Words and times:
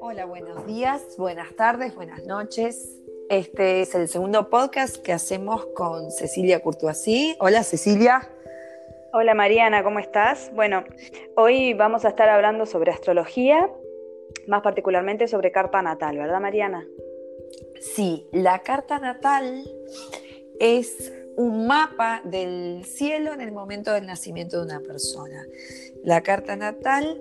Hola, 0.00 0.24
buenos 0.26 0.66
días, 0.66 1.16
buenas 1.16 1.54
tardes, 1.54 1.94
buenas 1.94 2.24
noches. 2.24 3.00
Este 3.30 3.82
es 3.82 3.94
el 3.94 4.08
segundo 4.08 4.50
podcast 4.50 4.96
que 4.96 5.12
hacemos 5.12 5.66
con 5.74 6.10
Cecilia 6.10 6.60
Courtoisí. 6.60 7.36
Hola, 7.38 7.62
Cecilia. 7.62 8.28
Hola, 9.12 9.34
Mariana, 9.34 9.84
¿cómo 9.84 10.00
estás? 10.00 10.50
Bueno, 10.54 10.82
hoy 11.36 11.74
vamos 11.74 12.04
a 12.04 12.08
estar 12.08 12.28
hablando 12.28 12.66
sobre 12.66 12.90
astrología, 12.90 13.70
más 14.48 14.62
particularmente 14.62 15.28
sobre 15.28 15.52
carta 15.52 15.82
natal, 15.82 16.18
¿verdad, 16.18 16.40
Mariana? 16.40 16.84
Sí, 17.80 18.26
la 18.32 18.58
carta 18.60 18.98
natal 18.98 19.62
es 20.58 21.12
un 21.36 21.66
mapa 21.66 22.22
del 22.24 22.84
cielo 22.84 23.32
en 23.32 23.40
el 23.40 23.52
momento 23.52 23.92
del 23.92 24.06
nacimiento 24.06 24.58
de 24.58 24.64
una 24.64 24.80
persona. 24.80 25.46
La 26.02 26.22
carta 26.22 26.56
natal 26.56 27.20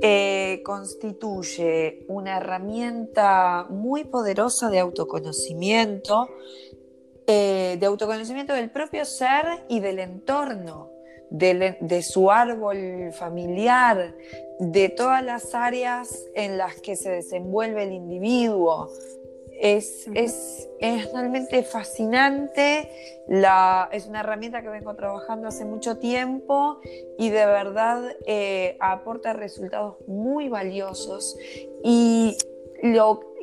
eh, 0.00 0.62
constituye 0.64 2.04
una 2.08 2.38
herramienta 2.38 3.66
muy 3.70 4.04
poderosa 4.04 4.68
de 4.68 4.80
autoconocimiento, 4.80 6.28
eh, 7.26 7.76
de 7.78 7.86
autoconocimiento 7.86 8.52
del 8.52 8.70
propio 8.70 9.04
ser 9.04 9.46
y 9.68 9.80
del 9.80 10.00
entorno, 10.00 10.90
de, 11.30 12.02
su 12.02 12.30
árbol 12.30 13.12
familiar, 13.12 14.14
de 14.58 14.88
todas 14.88 15.24
las 15.24 15.54
áreas 15.54 16.26
en 16.34 16.58
las 16.58 16.80
que 16.80 16.96
se 16.96 17.10
desenvuelve 17.10 17.84
el 17.84 17.92
individuo. 17.92 18.90
Es, 19.62 20.10
realmente 21.12 21.62
fascinante, 21.62 22.90
es 23.92 24.06
una 24.08 24.20
herramienta 24.20 24.60
que 24.60 24.68
vengo 24.68 24.96
trabajando 24.96 25.46
hace 25.46 25.64
mucho 25.64 25.98
tiempo 25.98 26.80
y 27.16 27.30
de 27.30 27.46
verdad 27.46 28.02
eh, 28.26 28.76
aporta 28.80 29.34
resultados 29.34 29.98
muy 30.08 30.48
valiosos 30.48 31.38
y, 31.84 32.36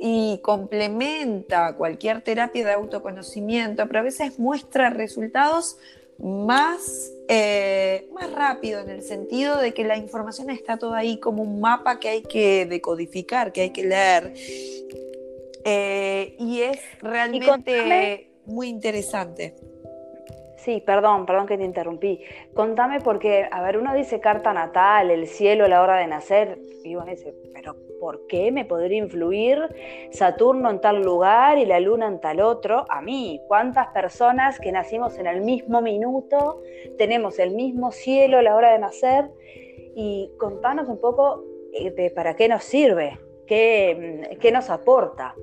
y 0.02 0.40
complementa 0.44 1.78
cualquier 1.78 2.22
terapia 2.22 2.66
de 2.66 2.74
autoconocimiento, 2.74 3.88
pero 3.88 4.00
a 4.00 4.04
veces 4.04 4.38
muestra 4.40 4.90
resultados 4.90 5.78
más, 6.18 7.14
eh, 7.30 8.10
más 8.12 8.30
rápido 8.34 8.82
en 8.82 8.90
el 8.90 9.04
sentido 9.04 9.58
de 9.58 9.74
que 9.74 9.86
la 9.86 9.96
información 9.96 10.50
está 10.50 10.76
toda 10.76 10.98
ahí 10.98 11.18
como 11.18 11.44
un 11.44 11.62
mapa 11.62 11.98
que 12.02 12.10
hay 12.10 12.24
que 12.24 12.66
decodificar, 12.66 13.54
que 13.54 13.62
hay 13.62 13.70
que 13.70 13.86
leer 13.86 14.34
eh, 15.66 16.36
y 16.40 16.62
es 16.62 16.82
realmente 17.02 18.32
muy 18.46 18.68
interesante. 18.68 19.56
Sí, 20.58 20.84
perdón, 20.86 21.26
perdón 21.26 21.48
que 21.48 21.58
te 21.58 21.64
interrumpí. 21.64 22.22
Contame 22.54 23.00
porque, 23.00 23.48
a 23.50 23.62
ver, 23.62 23.78
uno 23.78 23.96
dice 23.96 24.20
carta 24.20 24.54
natal, 24.54 25.10
el 25.10 25.28
cielo, 25.28 25.68
la 25.68 25.82
hora 25.82 25.96
de 25.98 26.08
nacer, 26.08 26.60
y 26.84 26.96
uno 26.96 27.06
dice, 27.06 27.34
pero 27.54 27.76
¿por 28.00 28.28
qué 28.28 28.52
me 28.52 28.66
podría 28.66 28.98
influir 28.98 29.60
Saturno 30.12 30.70
en 30.70 30.82
tal 30.82 31.02
lugar 31.02 31.58
y 31.58 31.66
la 31.66 31.80
luna 31.80 32.08
en 32.08 32.20
tal 32.20 32.42
otro? 32.42 32.86
A 32.90 33.02
mí, 33.02 33.42
¿cuántas 33.48 33.88
personas 33.88 34.60
que 34.60 34.72
nacimos 34.72 35.18
en 35.18 35.28
el 35.28 35.42
mismo 35.42 35.82
minuto, 35.82 36.62
tenemos 36.98 37.40
el 37.40 37.52
mismo 37.52 37.92
cielo, 37.92 38.42
la 38.42 38.56
hora 38.56 38.74
de 38.74 38.80
nacer? 38.80 39.30
Y 39.96 40.30
contanos 40.38 40.90
un 40.90 41.00
poco 41.00 41.44
eh, 41.74 41.92
de 41.92 42.12
para 42.12 42.36
qué 42.36 42.50
nos 42.50 42.64
sirve, 42.64 43.18
qué, 43.48 44.38
qué 44.42 44.52
nos 44.52 44.70
aporta. 44.70 45.36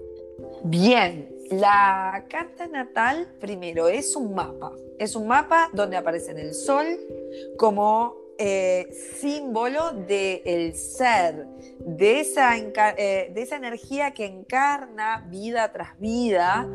Bien, 0.69 1.29
la 1.53 2.25
carta 2.29 2.67
natal 2.67 3.29
primero 3.39 3.87
es 3.87 4.17
un 4.17 4.35
mapa. 4.35 4.73
Es 4.99 5.15
un 5.15 5.29
mapa 5.29 5.71
donde 5.73 5.97
aparece 5.97 6.33
el 6.33 6.55
sol 6.55 6.85
como 7.57 8.17
eh, 8.37 8.89
símbolo 9.21 9.93
del 9.93 10.75
ser, 10.75 11.47
de 11.79 12.19
esa, 12.19 12.57
eh, 12.57 13.31
de 13.33 13.43
esa 13.43 13.55
energía 13.55 14.13
que 14.13 14.25
encarna 14.25 15.25
vida 15.31 15.71
tras 15.73 15.97
vida 16.01 16.69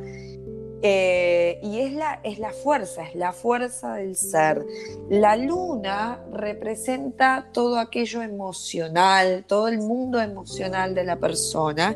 eh, 0.84 1.60
y 1.62 1.80
es 1.80 1.94
la, 1.94 2.20
es 2.24 2.40
la 2.40 2.52
fuerza, 2.52 3.04
es 3.04 3.16
la 3.16 3.34
fuerza 3.34 3.96
del 3.96 4.16
ser. 4.16 4.66
La 5.10 5.36
luna 5.36 6.24
representa 6.32 7.50
todo 7.54 7.78
aquello 7.78 8.22
emocional, 8.22 9.46
todo 9.48 9.68
el 9.68 9.78
mundo 9.80 10.20
emocional 10.20 10.96
de 10.96 11.04
la 11.04 11.18
persona. 11.18 11.96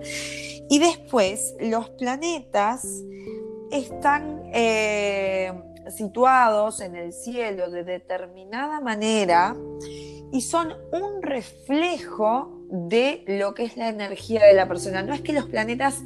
Y 0.70 0.80
después 0.80 1.56
los 1.60 1.90
planetas 1.92 2.86
están 3.72 4.44
eh, 4.54 5.52
situados 5.90 6.80
en 6.82 6.96
el 6.96 7.14
cielo 7.14 7.70
de 7.70 7.84
determinada 7.84 8.82
manera 8.82 9.56
y 10.32 10.42
son 10.42 10.74
un 10.92 11.22
reflejo 11.22 12.52
de 12.70 13.24
lo 13.28 13.54
que 13.54 13.64
es 13.64 13.78
la 13.78 13.90
energía 13.90 14.46
de 14.46 14.54
la 14.54 14.68
persona. 14.68 15.04
No 15.04 15.14
es 15.14 15.22
que 15.22 15.34
los 15.34 15.46
planetas 15.46 16.02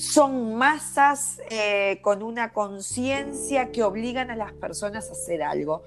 son 0.00 0.54
masas 0.54 1.40
eh, 1.50 1.98
con 2.02 2.22
una 2.22 2.52
conciencia 2.52 3.70
que 3.70 3.82
obligan 3.82 4.30
a 4.30 4.36
las 4.36 4.52
personas 4.52 5.08
a 5.08 5.12
hacer 5.12 5.42
algo. 5.42 5.82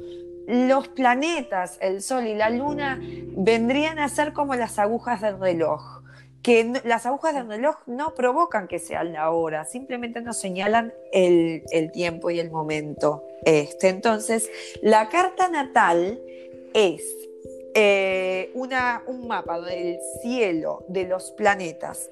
Los 0.47 0.88
planetas, 0.89 1.77
el 1.81 2.01
Sol 2.01 2.27
y 2.27 2.35
la 2.35 2.49
Luna, 2.49 2.99
vendrían 3.01 3.99
a 3.99 4.09
ser 4.09 4.33
como 4.33 4.55
las 4.55 4.79
agujas 4.79 5.22
del 5.22 5.39
reloj, 5.39 6.01
que 6.41 6.81
las 6.83 7.05
agujas 7.05 7.35
del 7.35 7.47
reloj 7.47 7.75
no 7.85 8.16
provocan 8.16 8.67
que 8.67 8.79
sean 8.79 9.13
la 9.13 9.29
hora, 9.29 9.66
simplemente 9.66 10.22
nos 10.22 10.38
señalan 10.38 10.93
el, 11.11 11.63
tiempo 11.93 12.31
y 12.31 12.39
el 12.39 12.49
momento. 12.49 13.23
Este. 13.45 13.89
Entonces, 13.89 14.49
la 14.81 15.09
carta 15.09 15.47
natal 15.47 16.19
es 16.73 17.03
eh, 17.75 18.51
una, 18.55 19.03
un 19.05 19.28
mapa 19.28 19.61
del 19.61 19.99
cielo, 20.22 20.83
de 20.88 21.05
los 21.05 21.31
planetas, 21.31 22.09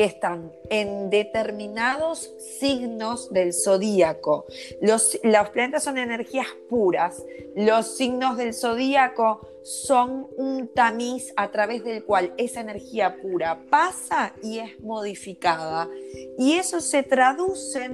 que 0.00 0.06
están 0.06 0.50
en 0.70 1.10
determinados 1.10 2.32
signos 2.58 3.30
del 3.34 3.52
zodíaco. 3.52 4.46
Los, 4.80 5.20
los 5.22 5.50
planetas 5.50 5.84
son 5.84 5.98
energías 5.98 6.46
puras. 6.70 7.22
Los 7.54 7.98
signos 7.98 8.38
del 8.38 8.54
zodíaco 8.54 9.46
son 9.62 10.26
un 10.38 10.68
tamiz 10.68 11.34
a 11.36 11.50
través 11.50 11.84
del 11.84 12.02
cual 12.02 12.32
esa 12.38 12.62
energía 12.62 13.18
pura 13.20 13.60
pasa 13.68 14.32
y 14.42 14.60
es 14.60 14.80
modificada. 14.80 15.90
Y 16.38 16.54
eso 16.54 16.80
se 16.80 17.02
traduce 17.02 17.90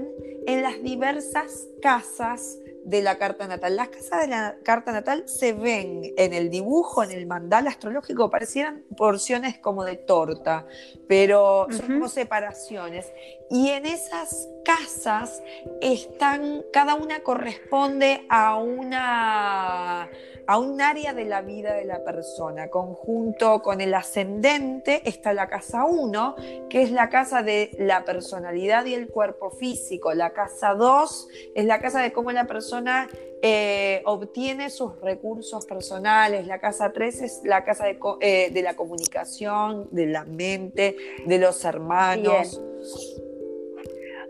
en 0.46 0.62
las 0.62 0.80
diversas 0.84 1.66
casas 1.82 2.56
de 2.86 3.02
la 3.02 3.18
carta 3.18 3.48
natal. 3.48 3.74
Las 3.76 3.88
casas 3.88 4.20
de 4.20 4.28
la 4.28 4.56
carta 4.62 4.92
natal 4.92 5.24
se 5.26 5.52
ven 5.52 6.02
en 6.16 6.32
el 6.32 6.50
dibujo, 6.50 7.02
en 7.02 7.10
el 7.10 7.26
mandal 7.26 7.66
astrológico, 7.66 8.30
parecieran 8.30 8.84
porciones 8.96 9.58
como 9.58 9.84
de 9.84 9.96
torta, 9.96 10.66
pero 11.08 11.66
son 11.70 11.86
como 11.86 12.08
separaciones. 12.08 13.12
Y 13.50 13.70
en 13.70 13.86
esas 13.86 14.48
casas 14.64 15.42
están, 15.80 16.64
cada 16.72 16.94
una 16.94 17.20
corresponde 17.24 18.24
a 18.28 18.56
una 18.56 20.08
a 20.46 20.58
un 20.58 20.80
área 20.80 21.12
de 21.12 21.24
la 21.24 21.42
vida 21.42 21.74
de 21.74 21.84
la 21.84 22.04
persona. 22.04 22.68
Conjunto 22.68 23.62
con 23.62 23.80
el 23.80 23.94
ascendente 23.94 25.02
está 25.04 25.32
la 25.32 25.48
casa 25.48 25.84
1, 25.84 26.36
que 26.68 26.82
es 26.82 26.90
la 26.90 27.08
casa 27.08 27.42
de 27.42 27.70
la 27.78 28.04
personalidad 28.04 28.86
y 28.86 28.94
el 28.94 29.08
cuerpo 29.08 29.50
físico. 29.50 30.14
La 30.14 30.32
casa 30.32 30.74
2 30.74 31.28
es 31.54 31.64
la 31.64 31.80
casa 31.80 32.00
de 32.00 32.12
cómo 32.12 32.32
la 32.32 32.46
persona 32.46 33.08
eh, 33.42 34.02
obtiene 34.04 34.70
sus 34.70 35.00
recursos 35.00 35.66
personales. 35.66 36.46
La 36.46 36.60
casa 36.60 36.92
3 36.92 37.22
es 37.22 37.40
la 37.44 37.64
casa 37.64 37.84
de, 37.84 37.98
eh, 38.20 38.50
de, 38.50 38.62
la 38.62 38.74
comunicación, 38.74 39.88
de 39.90 40.06
la 40.06 40.24
mente, 40.24 40.96
de 41.26 41.38
los 41.38 41.64
hermanos. 41.64 42.60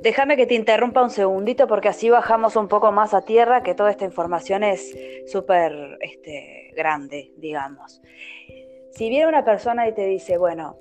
Déjame 0.06 0.36
que 0.36 0.46
te 0.46 0.54
interrumpa 0.54 1.02
un 1.02 1.10
segundito 1.10 1.66
porque 1.66 1.88
así 1.88 2.08
bajamos 2.10 2.54
un 2.54 2.68
poco 2.68 2.92
más 2.92 3.12
a 3.12 3.22
tierra, 3.22 3.64
que 3.64 3.74
toda 3.74 3.90
esta 3.90 4.04
información 4.04 4.62
es 4.62 4.96
súper 5.26 5.98
este, 6.00 6.70
grande, 6.76 7.32
digamos. 7.38 8.00
Si 8.92 9.08
viene 9.08 9.26
una 9.26 9.44
persona 9.44 9.88
y 9.88 9.94
te 9.94 10.06
dice, 10.06 10.38
bueno, 10.38 10.78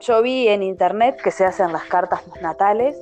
yo 0.00 0.20
vi 0.20 0.48
en 0.48 0.62
internet 0.62 1.18
que 1.24 1.30
se 1.30 1.46
hacen 1.46 1.72
las 1.72 1.84
cartas 1.84 2.24
natales, 2.42 2.94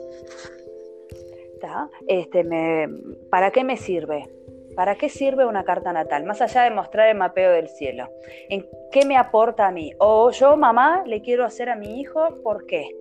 este, 2.06 2.88
¿para 3.28 3.50
qué 3.50 3.64
me 3.64 3.76
sirve? 3.76 4.28
¿Para 4.76 4.94
qué 4.94 5.08
sirve 5.08 5.46
una 5.46 5.64
carta 5.64 5.92
natal? 5.92 6.26
Más 6.26 6.40
allá 6.40 6.62
de 6.62 6.70
mostrar 6.70 7.08
el 7.08 7.16
mapeo 7.16 7.50
del 7.50 7.68
cielo. 7.68 8.08
¿En 8.50 8.68
qué 8.92 9.04
me 9.04 9.16
aporta 9.16 9.66
a 9.66 9.72
mí? 9.72 9.94
O 9.98 10.30
yo, 10.30 10.56
mamá, 10.56 11.02
le 11.06 11.22
quiero 11.22 11.44
hacer 11.44 11.70
a 11.70 11.74
mi 11.74 12.00
hijo, 12.00 12.40
¿por 12.44 12.66
qué? 12.66 12.99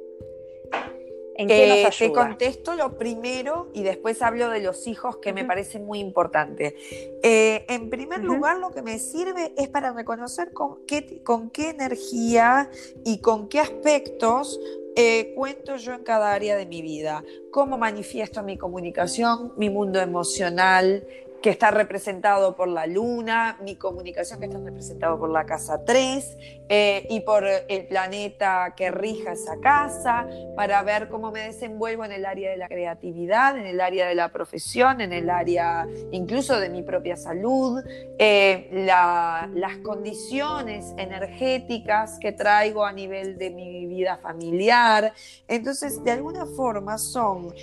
Eh, 1.47 1.89
te 1.97 2.11
contesto 2.11 2.75
lo 2.75 2.97
primero 2.97 3.69
y 3.73 3.83
después 3.83 4.21
hablo 4.21 4.49
de 4.49 4.59
los 4.59 4.87
hijos 4.87 5.17
que 5.17 5.31
me 5.31 5.45
parece 5.45 5.79
muy 5.79 5.99
importante. 5.99 6.75
Eh, 7.23 7.65
en 7.69 7.89
primer 7.89 8.21
lugar, 8.23 8.57
lo 8.57 8.71
que 8.71 8.81
me 8.81 8.99
sirve 8.99 9.53
es 9.57 9.69
para 9.69 9.93
reconocer 9.93 10.51
con 10.51 10.85
qué, 10.85 11.23
con 11.23 11.49
qué 11.49 11.69
energía 11.69 12.69
y 13.05 13.19
con 13.19 13.47
qué 13.47 13.61
aspectos 13.61 14.59
eh, 14.97 15.33
cuento 15.33 15.77
yo 15.77 15.93
en 15.93 16.03
cada 16.03 16.33
área 16.33 16.57
de 16.57 16.65
mi 16.65 16.81
vida, 16.81 17.23
cómo 17.51 17.77
manifiesto 17.77 18.43
mi 18.43 18.57
comunicación, 18.57 19.53
mi 19.55 19.69
mundo 19.69 20.01
emocional, 20.01 21.07
que 21.41 21.49
está 21.49 21.71
representado 21.71 22.55
por 22.55 22.67
la 22.67 22.85
luna, 22.85 23.57
mi 23.61 23.75
comunicación 23.75 24.39
que 24.39 24.47
está 24.47 24.59
representado 24.59 25.17
por 25.17 25.29
la 25.29 25.45
casa 25.45 25.83
3 25.85 26.37
eh, 26.69 27.07
y 27.09 27.21
por 27.21 27.45
el 27.45 27.87
planeta 27.87 28.73
que 28.75 28.91
rija 28.91 29.31
esa 29.31 29.59
casa, 29.59 30.27
para 30.55 30.81
ver 30.83 31.07
cómo 31.09 31.31
me 31.31 31.41
desenvuelvo 31.41 32.03
en 32.05 32.11
el 32.11 32.25
área 32.25 32.51
de 32.51 32.57
la 32.57 32.67
creatividad, 32.67 33.57
en 33.57 33.65
el 33.65 33.79
área 33.79 34.07
de 34.07 34.15
la 34.15 34.29
profesión, 34.31 35.01
en 35.01 35.13
el 35.13 35.29
área 35.29 35.87
incluso 36.11 36.59
de 36.59 36.69
mi 36.69 36.83
propia 36.83 37.15
salud, 37.15 37.81
eh, 38.17 38.69
las 38.71 39.77
condiciones 39.77 40.93
energéticas 40.97 42.19
que 42.19 42.31
traigo 42.31 42.83
a 42.83 42.91
nivel 42.91 43.37
de 43.37 43.49
mi 43.49 43.85
vida 43.85 44.17
familiar. 44.17 45.13
Entonces, 45.47 46.03
de 46.03 46.11
alguna 46.11 46.45
forma 46.45 46.97
son, 46.97 47.53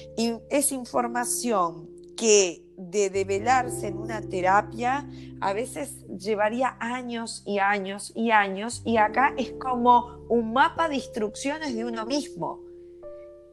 es 0.50 0.72
información 0.72 1.88
que 2.16 2.65
de 2.76 3.10
develarse 3.10 3.88
en 3.88 3.96
una 3.96 4.20
terapia 4.20 5.06
a 5.40 5.52
veces 5.52 6.06
llevaría 6.18 6.76
años 6.78 7.42
y 7.46 7.58
años 7.58 8.12
y 8.14 8.30
años 8.30 8.82
y 8.84 8.96
acá 8.96 9.32
es 9.36 9.52
como 9.52 10.24
un 10.28 10.52
mapa 10.52 10.88
de 10.88 10.96
instrucciones 10.96 11.74
de 11.74 11.84
uno 11.84 12.06
mismo. 12.06 12.60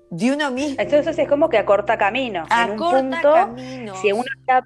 De 0.10 0.32
uno 0.32 0.52
mismo. 0.52 0.76
Entonces 0.80 1.18
es 1.18 1.28
como 1.28 1.50
que 1.50 1.58
acorta 1.58 1.98
camino. 1.98 2.46
Acorta 2.50 3.00
en 3.00 3.06
un 3.06 3.12
punto, 3.12 3.34
camino. 3.34 3.96
Si 3.96 4.12
uno 4.12 4.24
está 4.40 4.64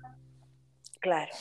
Claro. 1.07 1.31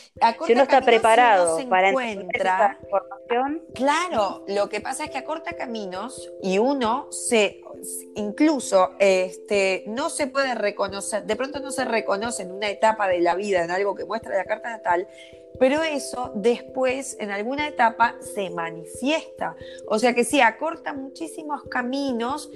si 0.47 0.53
uno 0.53 0.63
está 0.63 0.81
preparado 0.81 1.59
para 1.69 1.91
encontrar 1.91 2.79
información. 2.83 3.63
Claro, 3.75 4.45
lo 4.47 4.69
que 4.69 4.81
pasa 4.81 5.05
es 5.05 5.11
que 5.11 5.19
acorta 5.19 5.55
caminos 5.55 6.31
y 6.43 6.59
uno 6.59 7.11
se, 7.11 7.63
incluso 8.15 8.91
este, 9.01 9.85
no 9.89 10.09
se 10.09 10.29
puede 10.29 10.55
reconocer, 10.55 11.25
de 11.25 11.35
pronto 11.35 11.59
no 11.59 11.73
se 11.73 11.85
reconoce 11.85 12.45
en 12.45 12.53
una 12.53 12.69
etapa 12.69 13.09
de 13.09 13.21
la 13.21 13.35
vida, 13.35 13.65
en 13.65 13.71
algo 13.71 13.97
que 13.97 14.05
muestra 14.05 14.37
la 14.37 14.45
carta 14.45 14.71
natal, 14.71 15.09
pero 15.59 15.83
eso 15.83 16.33
después 16.35 17.17
en 17.19 17.31
alguna 17.31 17.67
etapa 17.67 18.17
se 18.21 18.51
manifiesta. 18.51 19.57
O 19.89 19.99
sea 19.99 20.15
que 20.15 20.23
sí, 20.23 20.41
acorta 20.41 20.93
muchísimos 20.93 21.65
caminos 21.65 22.51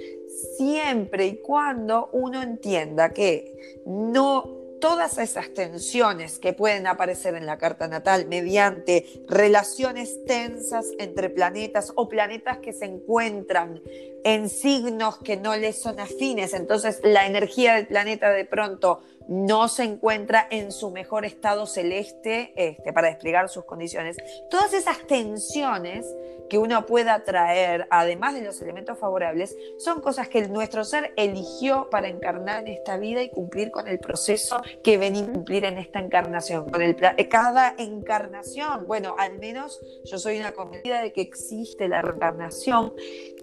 siempre 0.57 1.25
y 1.27 1.37
cuando 1.37 2.09
uno 2.13 2.41
entienda 2.41 3.09
que 3.09 3.81
no 3.85 4.60
todas 4.81 5.17
esas 5.19 5.53
tensiones 5.53 6.39
que 6.39 6.51
pueden 6.51 6.87
aparecer 6.87 7.35
en 7.35 7.45
la 7.45 7.57
carta 7.57 7.87
natal 7.87 8.25
mediante 8.27 9.05
relaciones 9.29 10.25
tensas 10.25 10.87
entre 10.99 11.29
planetas 11.29 11.93
o 11.95 12.09
planetas 12.09 12.57
que 12.57 12.73
se 12.73 12.85
encuentran 12.85 13.81
en 14.25 14.49
signos 14.49 15.19
que 15.19 15.37
no 15.37 15.55
les 15.55 15.81
son 15.81 15.99
afines, 15.99 16.53
entonces 16.53 16.99
la 17.03 17.25
energía 17.25 17.75
del 17.75 17.87
planeta 17.87 18.31
de 18.31 18.43
pronto 18.45 19.01
no 19.27 19.67
se 19.67 19.83
encuentra 19.83 20.47
en 20.49 20.71
su 20.71 20.91
mejor 20.91 21.25
estado 21.25 21.65
celeste 21.65 22.53
este, 22.55 22.93
para 22.93 23.07
desplegar 23.07 23.49
sus 23.49 23.65
condiciones. 23.65 24.17
Todas 24.49 24.73
esas 24.73 25.05
tensiones 25.07 26.05
que 26.49 26.57
uno 26.57 26.85
pueda 26.85 27.23
traer, 27.23 27.87
además 27.89 28.33
de 28.33 28.41
los 28.41 28.61
elementos 28.61 28.99
favorables, 28.99 29.55
son 29.77 30.01
cosas 30.01 30.27
que 30.27 30.45
nuestro 30.49 30.83
ser 30.83 31.13
eligió 31.15 31.89
para 31.89 32.09
encarnar 32.09 32.67
en 32.67 32.73
esta 32.73 32.97
vida 32.97 33.23
y 33.23 33.29
cumplir 33.29 33.71
con 33.71 33.87
el 33.87 33.99
proceso 33.99 34.61
que 34.83 34.97
venimos 34.97 35.29
a 35.29 35.33
cumplir 35.33 35.63
en 35.63 35.77
esta 35.77 35.99
encarnación. 35.99 36.69
Con 36.69 36.81
el, 36.81 36.97
cada 37.29 37.73
encarnación, 37.77 38.85
bueno, 38.85 39.15
al 39.17 39.39
menos 39.39 39.79
yo 40.03 40.17
soy 40.17 40.39
una 40.39 40.51
convencida 40.51 41.01
de 41.01 41.13
que 41.13 41.21
existe 41.21 41.87
la 41.87 42.01
reencarnación 42.01 42.93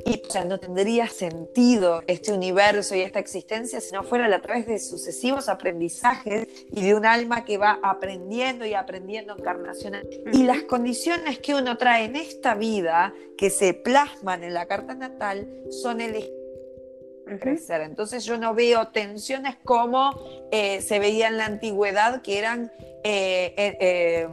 y 0.05 0.23
o 0.29 0.31
sea, 0.31 0.45
no 0.45 0.59
tendría 0.61 1.09
sentido 1.09 2.03
este 2.07 2.35
universo 2.35 2.95
y 2.95 3.01
esta 3.01 3.21
existencia 3.21 3.81
si 3.81 3.93
no 3.93 4.03
fuera 4.03 4.27
a 4.27 4.43
través 4.43 4.67
de 4.67 4.79
sucesivos 4.79 5.49
aprendizajes 5.49 5.68
y 6.71 6.83
de 6.83 6.95
un 6.95 7.07
alma 7.07 7.45
que 7.45 7.59
va 7.59 7.79
aprendiendo 7.83 8.65
y 8.65 8.75
aprendiendo 8.75 9.37
encarnación. 9.37 9.97
Y 10.33 10.45
las 10.45 10.63
condiciones 10.63 11.39
que 11.39 11.55
uno 11.55 11.77
trae 11.77 12.05
en 12.05 12.17
esta 12.17 12.55
vida, 12.55 13.15
que 13.37 13.51
se 13.51 13.75
plasman 13.75 14.45
en 14.45 14.55
la 14.55 14.67
carta 14.67 14.95
natal 14.95 15.49
son 15.71 16.01
el 16.01 16.15
crecer. 17.39 17.83
Entonces 17.83 18.25
yo 18.25 18.39
no 18.39 18.55
veo 18.55 18.89
tensiones 18.89 19.57
como 19.65 20.13
eh, 20.51 20.81
se 20.81 20.99
veía 20.99 21.29
en 21.29 21.37
la 21.37 21.47
antigüedad, 21.47 22.23
que 22.23 22.39
eran, 22.39 22.73
eh, 23.05 23.55
eh, 23.57 24.29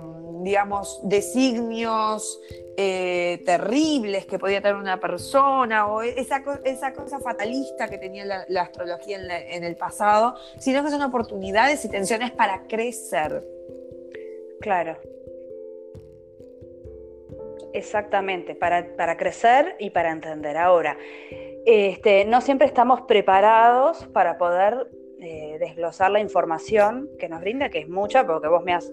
digamos, 0.46 1.02
designios 1.04 2.40
terribles 2.76 4.26
que 4.26 4.38
podía 4.38 4.62
tener 4.62 4.76
una 4.76 5.00
persona, 5.00 5.88
o 5.88 6.02
esa, 6.02 6.44
esa 6.66 6.94
cosa 6.94 7.20
fatalista 7.20 7.88
que 7.88 7.98
tenía 7.98 8.26
la, 8.26 8.62
astrología 8.62 9.18
en, 9.18 9.64
el 9.64 9.76
pasado, 9.78 10.36
sino 10.60 10.84
que 10.84 10.90
son 10.90 11.02
oportunidades 11.02 11.84
y 11.86 11.90
tensiones 11.90 12.32
para 12.32 12.68
crecer. 12.68 13.44
Claro, 14.60 14.98
Exactamente, 17.76 18.56
para, 18.56 19.18
crecer 19.18 19.76
y 19.80 19.90
para 19.90 20.10
entender. 20.10 20.56
Ahora, 20.56 20.98
este, 21.66 22.24
no 22.24 22.40
siempre 22.40 22.68
estamos 22.68 23.02
preparados 23.02 24.06
para 24.14 24.38
poder 24.38 24.88
desglosar 25.60 26.12
la 26.12 26.20
información 26.20 27.10
que 27.20 27.30
nos 27.30 27.42
brinda, 27.42 27.70
que 27.70 27.80
es 27.80 27.90
mucha, 27.90 28.26
porque 28.26 28.48
vos 28.48 28.64
me 28.64 28.74
has 28.74 28.92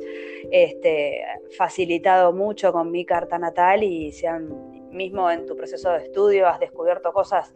este, 0.50 1.24
facilitado 1.56 2.32
mucho 2.32 2.72
con 2.72 2.90
mi 2.90 3.04
carta 3.04 3.38
natal 3.38 3.82
y 3.82 4.12
sean, 4.12 4.88
mismo 4.90 5.30
en 5.30 5.46
tu 5.46 5.56
proceso 5.56 5.90
de 5.92 6.04
estudio 6.04 6.46
has 6.48 6.60
descubierto 6.60 7.12
cosas 7.12 7.54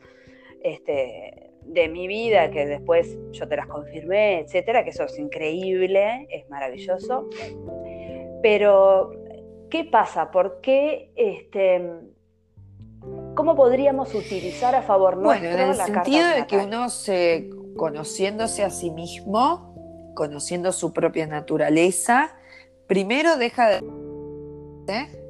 este, 0.63 1.51
de 1.63 1.89
mi 1.89 2.07
vida 2.09 2.51
que 2.51 2.67
después 2.67 3.19
yo 3.33 3.47
te 3.47 3.57
las 3.57 3.67
confirmé, 3.67 4.41
etcétera, 4.41 4.85
que 4.85 4.91
eso 4.91 5.05
es 5.05 5.19
increíble, 5.19 6.27
es 6.31 6.49
maravilloso. 6.49 7.29
Pero 8.43 9.13
¿Qué 9.71 9.85
pasa? 9.85 10.31
¿Por 10.31 10.61
qué, 10.61 11.11
este, 11.17 11.91
cómo 13.35 13.57
podríamos 13.57 14.15
utilizar 14.15 14.75
a 14.75 14.83
favor 14.83 15.17
nuestro 15.17 15.49
bueno, 15.49 15.63
en 15.65 15.71
el 15.71 15.77
sentido 15.77 16.29
de 16.29 16.47
que 16.47 16.59
uno 16.59 16.89
se, 16.89 17.51
conociéndose 17.77 18.65
a 18.65 18.71
sí 18.71 18.91
mismo, 18.91 20.13
conociendo 20.15 20.73
su 20.73 20.93
propia 20.93 21.27
naturaleza, 21.27 22.35
primero 22.87 23.37
deja 23.37 23.69
de... 23.69 23.77
¿eh? 24.89 25.23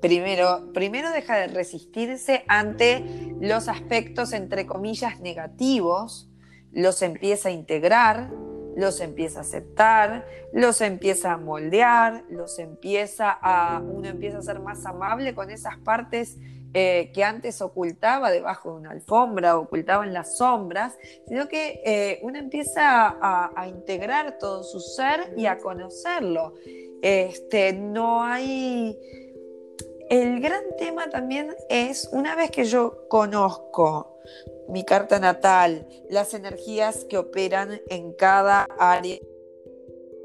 Primero, 0.00 0.70
primero 0.74 1.10
deja 1.10 1.36
de 1.36 1.46
resistirse 1.46 2.44
ante 2.46 3.02
los 3.40 3.68
aspectos, 3.68 4.34
entre 4.34 4.66
comillas, 4.66 5.20
negativos, 5.20 6.28
los 6.72 7.00
empieza 7.00 7.48
a 7.48 7.52
integrar, 7.52 8.30
los 8.76 9.00
empieza 9.00 9.38
a 9.38 9.42
aceptar, 9.42 10.26
los 10.52 10.80
empieza 10.80 11.32
a 11.32 11.38
moldear, 11.38 12.24
los 12.28 12.58
empieza 12.58 13.30
a, 13.30 13.80
uno 13.80 14.08
empieza 14.08 14.38
a 14.38 14.42
ser 14.42 14.60
más 14.60 14.84
amable 14.84 15.34
con 15.34 15.50
esas 15.50 15.78
partes 15.78 16.36
eh, 16.76 17.12
que 17.14 17.22
antes 17.22 17.62
ocultaba 17.62 18.32
debajo 18.32 18.72
de 18.72 18.76
una 18.78 18.90
alfombra, 18.90 19.56
ocultaba 19.56 20.04
en 20.04 20.12
las 20.12 20.38
sombras, 20.38 20.98
sino 21.28 21.46
que 21.46 21.80
eh, 21.84 22.18
uno 22.22 22.36
empieza 22.36 23.16
a, 23.20 23.68
integrar 23.68 24.38
todo 24.38 24.64
su 24.64 24.80
ser 24.80 25.34
y 25.36 25.46
a 25.46 25.58
conocerlo. 25.58 26.54
Este, 27.00 27.72
no 27.72 28.24
hay... 28.24 28.98
El 30.10 30.40
gran 30.40 30.64
tema 30.76 31.08
también 31.10 31.54
es, 31.68 32.08
una 32.10 32.34
vez 32.34 32.50
que 32.50 32.64
yo 32.64 33.06
conozco 33.08 34.18
mi 34.68 34.84
carta 34.84 35.20
natal, 35.20 35.86
las 36.10 36.34
energías 36.34 37.04
que 37.04 37.18
operan 37.18 37.80
en 37.88 38.12
cada 38.14 38.66
área, 38.78 39.18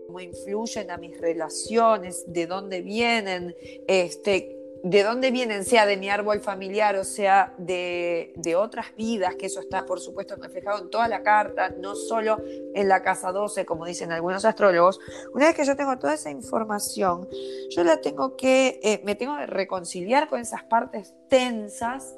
cómo 0.08 0.20
influyen 0.20 0.90
a 0.90 0.98
mis 0.98 1.22
relaciones, 1.22 2.24
de 2.26 2.48
dónde 2.48 2.82
vienen, 2.82 3.56
este, 3.88 4.59
de 4.84 5.04
dónde 5.04 5.32
vienen, 5.32 5.66
sea 5.66 5.86
de 5.86 5.98
mi 5.98 6.10
árbol 6.10 6.40
familiar 6.40 6.96
o 6.96 7.04
sea 7.04 7.54
de, 7.58 8.34
de, 8.36 8.56
otras 8.56 8.96
vidas, 8.96 9.36
que 9.36 9.48
eso 9.48 9.60
está 9.60 9.86
por 9.86 10.00
supuesto 10.00 10.36
reflejado 10.36 10.84
en 10.84 10.90
toda 10.90 11.08
la 11.08 11.22
carta, 11.22 11.70
no 11.70 11.96
solo 11.96 12.38
en 12.74 12.88
la 12.88 13.02
casa 13.02 13.32
12, 13.32 13.66
como 13.66 13.86
dicen 13.86 14.12
algunos 14.12 14.46
astrólogos. 14.46 15.00
Una 15.34 15.48
vez 15.48 15.56
que 15.56 15.66
yo 15.66 15.76
tengo 15.76 15.98
toda 15.98 16.14
esa 16.14 16.32
información, 16.32 17.28
yo 17.70 17.84
la 17.84 18.02
tengo 18.02 18.36
que, 18.36 18.80
eh, 18.84 19.02
me 19.04 19.16
tengo 19.16 19.38
que 19.38 19.48
reconciliar 19.48 20.30
con 20.30 20.40
esas 20.40 20.64
partes 20.64 21.14
tensas 21.28 22.16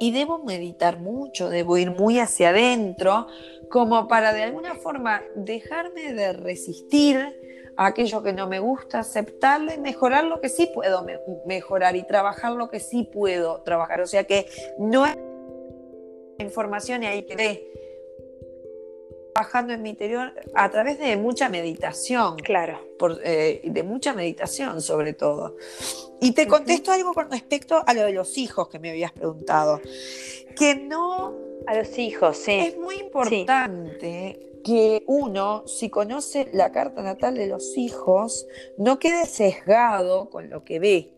y 0.00 0.12
debo 0.12 0.38
meditar 0.38 0.98
mucho, 0.98 1.48
debo 1.48 1.76
ir 1.78 1.90
muy 1.90 2.18
hacia 2.18 2.50
adentro, 2.50 3.26
como 3.70 4.08
para 4.08 4.32
de 4.32 4.42
alguna 4.42 4.74
forma 4.74 5.22
dejarme 5.36 6.12
de 6.12 6.32
resistir 6.32 7.43
aquello 7.76 8.22
que 8.22 8.32
no 8.32 8.48
me 8.48 8.60
gusta, 8.60 9.00
aceptarlo 9.00 9.72
y 9.72 9.78
mejorar 9.78 10.24
lo 10.24 10.40
que 10.40 10.48
sí 10.48 10.70
puedo 10.72 11.04
mejorar 11.46 11.96
y 11.96 12.06
trabajar 12.06 12.52
lo 12.52 12.70
que 12.70 12.80
sí 12.80 13.08
puedo 13.12 13.62
trabajar. 13.62 14.00
O 14.00 14.06
sea 14.06 14.24
que 14.24 14.46
no 14.78 15.06
es 15.06 15.16
información 16.38 17.02
y 17.02 17.06
ahí 17.06 17.22
quedé 17.24 17.70
trabajando 19.34 19.72
en 19.72 19.82
mi 19.82 19.90
interior 19.90 20.32
a 20.54 20.70
través 20.70 20.98
de 20.98 21.16
mucha 21.16 21.48
meditación. 21.48 22.36
Claro. 22.36 22.78
Eh, 23.24 23.62
de 23.64 23.82
mucha 23.82 24.14
meditación, 24.14 24.80
sobre 24.80 25.12
todo. 25.12 25.56
Y 26.20 26.32
te 26.32 26.46
contesto 26.46 26.92
algo 26.92 27.12
con 27.12 27.30
respecto 27.30 27.82
a 27.84 27.94
lo 27.94 28.02
de 28.02 28.12
los 28.12 28.38
hijos 28.38 28.68
que 28.68 28.78
me 28.78 28.90
habías 28.90 29.12
preguntado. 29.12 29.80
Que 30.56 30.76
no. 30.76 31.42
A 31.66 31.74
los 31.74 31.98
hijos, 31.98 32.36
sí. 32.36 32.52
Es 32.52 32.76
muy 32.76 32.96
importante 32.96 34.53
que 34.64 35.04
uno, 35.06 35.62
si 35.68 35.90
conoce 35.90 36.48
la 36.52 36.72
carta 36.72 37.02
natal 37.02 37.34
de 37.34 37.46
los 37.46 37.76
hijos, 37.76 38.46
no 38.78 38.98
quede 38.98 39.26
sesgado 39.26 40.30
con 40.30 40.50
lo 40.50 40.64
que 40.64 40.80
ve. 40.80 41.14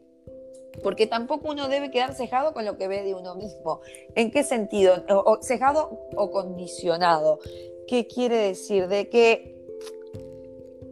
Porque 0.82 1.06
tampoco 1.06 1.50
uno 1.50 1.68
debe 1.68 1.90
quedar 1.90 2.14
sesgado 2.14 2.52
con 2.52 2.66
lo 2.66 2.76
que 2.76 2.88
ve 2.88 3.02
de 3.02 3.14
uno 3.14 3.34
mismo. 3.34 3.80
¿En 4.14 4.30
qué 4.30 4.42
sentido? 4.42 5.04
O, 5.08 5.38
sesgado 5.40 5.98
o 6.14 6.30
condicionado. 6.30 7.38
¿Qué 7.86 8.06
quiere 8.06 8.36
decir? 8.36 8.88
De 8.88 9.08
que 9.08 9.56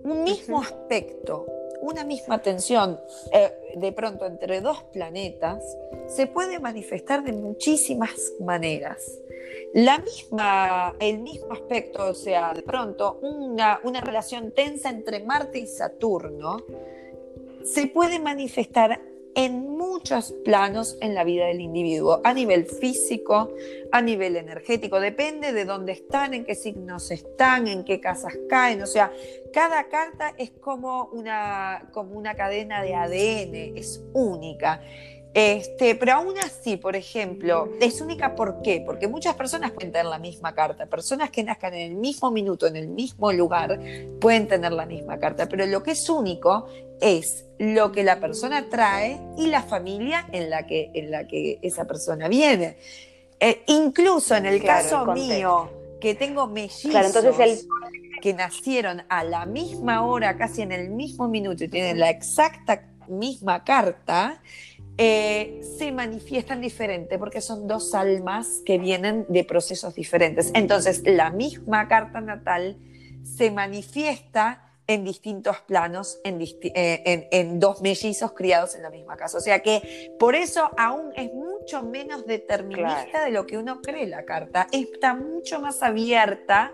un 0.04 0.22
mismo 0.22 0.62
aspecto, 0.62 1.46
una 1.82 2.04
misma 2.04 2.40
tensión, 2.40 2.98
eh, 3.32 3.52
de 3.76 3.92
pronto 3.92 4.26
entre 4.26 4.60
dos 4.60 4.82
planetas, 4.92 5.64
se 6.06 6.26
puede 6.26 6.58
manifestar 6.58 7.22
de 7.24 7.32
muchísimas 7.32 8.32
maneras. 8.40 9.20
La 9.72 9.98
misma, 9.98 10.94
el 11.00 11.18
mismo 11.18 11.52
aspecto, 11.52 12.06
o 12.06 12.14
sea, 12.14 12.52
de 12.54 12.62
pronto 12.62 13.18
una, 13.22 13.80
una 13.82 14.00
relación 14.00 14.52
tensa 14.52 14.90
entre 14.90 15.24
Marte 15.24 15.58
y 15.58 15.66
Saturno, 15.66 16.58
se 17.64 17.86
puede 17.86 18.18
manifestar 18.18 19.00
en 19.34 19.76
muchos 19.76 20.32
planos 20.44 20.96
en 21.00 21.14
la 21.14 21.24
vida 21.24 21.46
del 21.46 21.60
individuo, 21.60 22.20
a 22.24 22.32
nivel 22.32 22.66
físico, 22.66 23.52
a 23.92 24.00
nivel 24.02 24.36
energético, 24.36 25.00
depende 25.00 25.52
de 25.52 25.64
dónde 25.64 25.92
están, 25.92 26.34
en 26.34 26.44
qué 26.44 26.54
signos 26.54 27.10
están, 27.10 27.68
en 27.68 27.84
qué 27.84 28.00
casas 28.00 28.34
caen, 28.48 28.82
o 28.82 28.86
sea, 28.86 29.12
cada 29.52 29.88
carta 29.88 30.34
es 30.36 30.50
como 30.50 31.06
una, 31.12 31.88
como 31.92 32.16
una 32.16 32.34
cadena 32.34 32.82
de 32.82 32.94
ADN, 32.94 33.78
es 33.78 34.02
única. 34.12 34.80
Este, 35.34 35.96
pero 35.96 36.12
aún 36.12 36.38
así, 36.38 36.76
por 36.76 36.94
ejemplo, 36.94 37.68
es 37.80 38.00
única 38.00 38.36
¿por 38.36 38.62
qué? 38.62 38.80
Porque 38.86 39.08
muchas 39.08 39.34
personas 39.34 39.72
pueden 39.72 39.90
tener 39.90 40.06
la 40.06 40.20
misma 40.20 40.54
carta. 40.54 40.86
Personas 40.86 41.30
que 41.30 41.42
nazcan 41.42 41.74
en 41.74 41.90
el 41.90 41.96
mismo 41.96 42.30
minuto, 42.30 42.68
en 42.68 42.76
el 42.76 42.86
mismo 42.86 43.32
lugar, 43.32 43.80
pueden 44.20 44.46
tener 44.46 44.72
la 44.72 44.86
misma 44.86 45.18
carta. 45.18 45.48
Pero 45.48 45.66
lo 45.66 45.82
que 45.82 45.90
es 45.90 46.08
único 46.08 46.66
es 47.00 47.44
lo 47.58 47.92
que 47.92 48.02
la 48.02 48.20
persona 48.20 48.68
trae 48.68 49.20
y 49.38 49.46
la 49.46 49.62
familia 49.62 50.26
en 50.32 50.50
la 50.50 50.66
que, 50.66 50.90
en 50.94 51.10
la 51.10 51.26
que 51.26 51.58
esa 51.62 51.84
persona 51.84 52.28
viene. 52.28 52.76
Eh, 53.40 53.62
incluso 53.66 54.34
en 54.36 54.46
el 54.46 54.62
caso 54.62 55.06
mío, 55.06 55.70
que 56.00 56.14
tengo 56.14 56.46
mellizos 56.46 56.94
entonces 56.94 57.66
que 58.20 58.32
nacieron 58.32 59.02
a 59.08 59.22
la 59.22 59.44
misma 59.44 60.04
hora, 60.06 60.36
casi 60.36 60.62
en 60.62 60.72
el 60.72 60.90
mismo 60.90 61.28
minuto, 61.28 61.64
y 61.64 61.68
tienen 61.68 61.98
la 61.98 62.10
exacta 62.10 62.86
misma 63.08 63.64
carta, 63.64 64.40
eh, 64.96 65.60
se 65.76 65.92
manifiestan 65.92 66.60
diferente 66.60 67.18
porque 67.18 67.40
son 67.40 67.66
dos 67.66 67.94
almas 67.94 68.62
que 68.64 68.78
vienen 68.78 69.26
de 69.28 69.44
procesos 69.44 69.94
diferentes. 69.94 70.52
Entonces, 70.54 71.02
la 71.04 71.30
misma 71.30 71.88
carta 71.88 72.20
natal 72.20 72.78
se 73.22 73.50
manifiesta 73.50 74.73
en 74.86 75.04
distintos 75.04 75.58
planos, 75.66 76.20
en, 76.24 76.38
eh, 76.42 77.50
dos 77.54 77.80
mellizos 77.80 78.32
criados 78.32 78.74
en 78.74 78.82
la 78.82 78.90
misma 78.90 79.16
casa. 79.16 79.38
O 79.38 79.40
sea 79.40 79.60
que 79.60 80.14
por 80.18 80.34
eso 80.34 80.70
aún 80.76 81.12
es 81.16 81.32
mucho 81.32 81.82
menos 81.82 82.26
determinista 82.26 83.24
de 83.24 83.30
lo 83.30 83.46
que 83.46 83.56
uno 83.56 83.80
cree 83.80 84.06
la 84.06 84.24
carta. 84.24 84.68
Está 84.72 85.14
mucho 85.14 85.60
más 85.60 85.82
abierta 85.82 86.72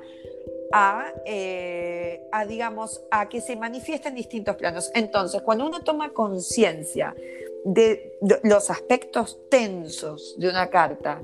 a, 0.72 1.12
eh, 1.24 2.22
a, 2.32 2.46
digamos, 2.46 3.02
a 3.10 3.28
que 3.28 3.40
se 3.40 3.56
manifieste 3.56 4.08
en 4.08 4.14
distintos 4.14 4.56
planos. 4.56 4.90
Entonces, 4.94 5.42
cuando 5.42 5.66
uno 5.66 5.82
toma 5.82 6.12
conciencia 6.12 7.14
de, 7.64 8.18
los 8.42 8.70
aspectos 8.70 9.38
tensos 9.50 10.36
de 10.38 10.48
una 10.48 10.70
carta, 10.70 11.20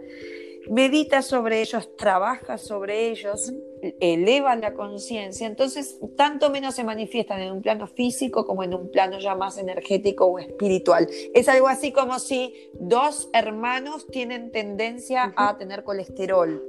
medita 0.70 1.22
sobre 1.22 1.60
ellos, 1.60 1.96
trabaja 1.96 2.58
sobre 2.58 3.10
ellos, 3.10 3.52
eleva 4.00 4.56
la 4.56 4.74
conciencia, 4.74 5.46
entonces 5.46 5.98
tanto 6.16 6.50
menos 6.50 6.74
se 6.74 6.84
manifiestan 6.84 7.40
en 7.40 7.52
un 7.52 7.62
plano 7.62 7.86
físico 7.86 8.46
como 8.46 8.64
en 8.64 8.74
un 8.74 8.90
plano 8.90 9.18
ya 9.18 9.34
más 9.34 9.58
energético 9.58 10.26
o 10.26 10.38
espiritual. 10.38 11.08
Es 11.34 11.48
algo 11.48 11.68
así 11.68 11.92
como 11.92 12.18
si 12.18 12.70
dos 12.74 13.28
hermanos 13.32 14.06
tienen 14.06 14.50
tendencia 14.50 15.32
a 15.36 15.56
tener 15.56 15.84
colesterol 15.84 16.62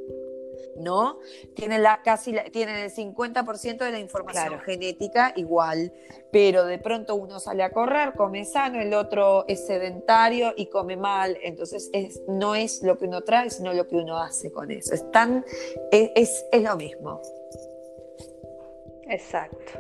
¿no? 0.79 1.19
Tienen, 1.55 1.83
la, 1.83 2.01
casi 2.03 2.35
tienen 2.51 2.77
el 2.77 2.91
50% 2.91 3.77
de 3.77 3.91
la 3.91 3.99
información 3.99 4.59
genética 4.59 5.33
igual, 5.35 5.91
pero 6.31 6.65
de 6.65 6.77
pronto 6.79 7.15
uno 7.15 7.39
sale 7.39 7.63
a 7.63 7.71
correr, 7.71 8.13
come 8.13 8.45
sano, 8.45 8.81
el 8.81 8.93
otro 8.93 9.45
es 9.47 9.65
sedentario 9.65 10.53
y 10.55 10.67
come 10.67 10.97
mal, 10.97 11.37
entonces 11.41 11.89
es, 11.93 12.21
no 12.27 12.55
es 12.55 12.83
lo 12.83 12.97
que 12.97 13.05
uno 13.05 13.21
trae, 13.21 13.49
sino 13.49 13.73
lo 13.73 13.87
que 13.87 13.95
uno 13.95 14.17
hace 14.17 14.51
con 14.51 14.71
eso. 14.71 14.93
Es, 14.93 15.09
tan, 15.11 15.45
es, 15.91 16.45
es, 16.51 16.63
lo 16.63 16.75
mismo. 16.75 17.21
Exacto. 19.09 19.79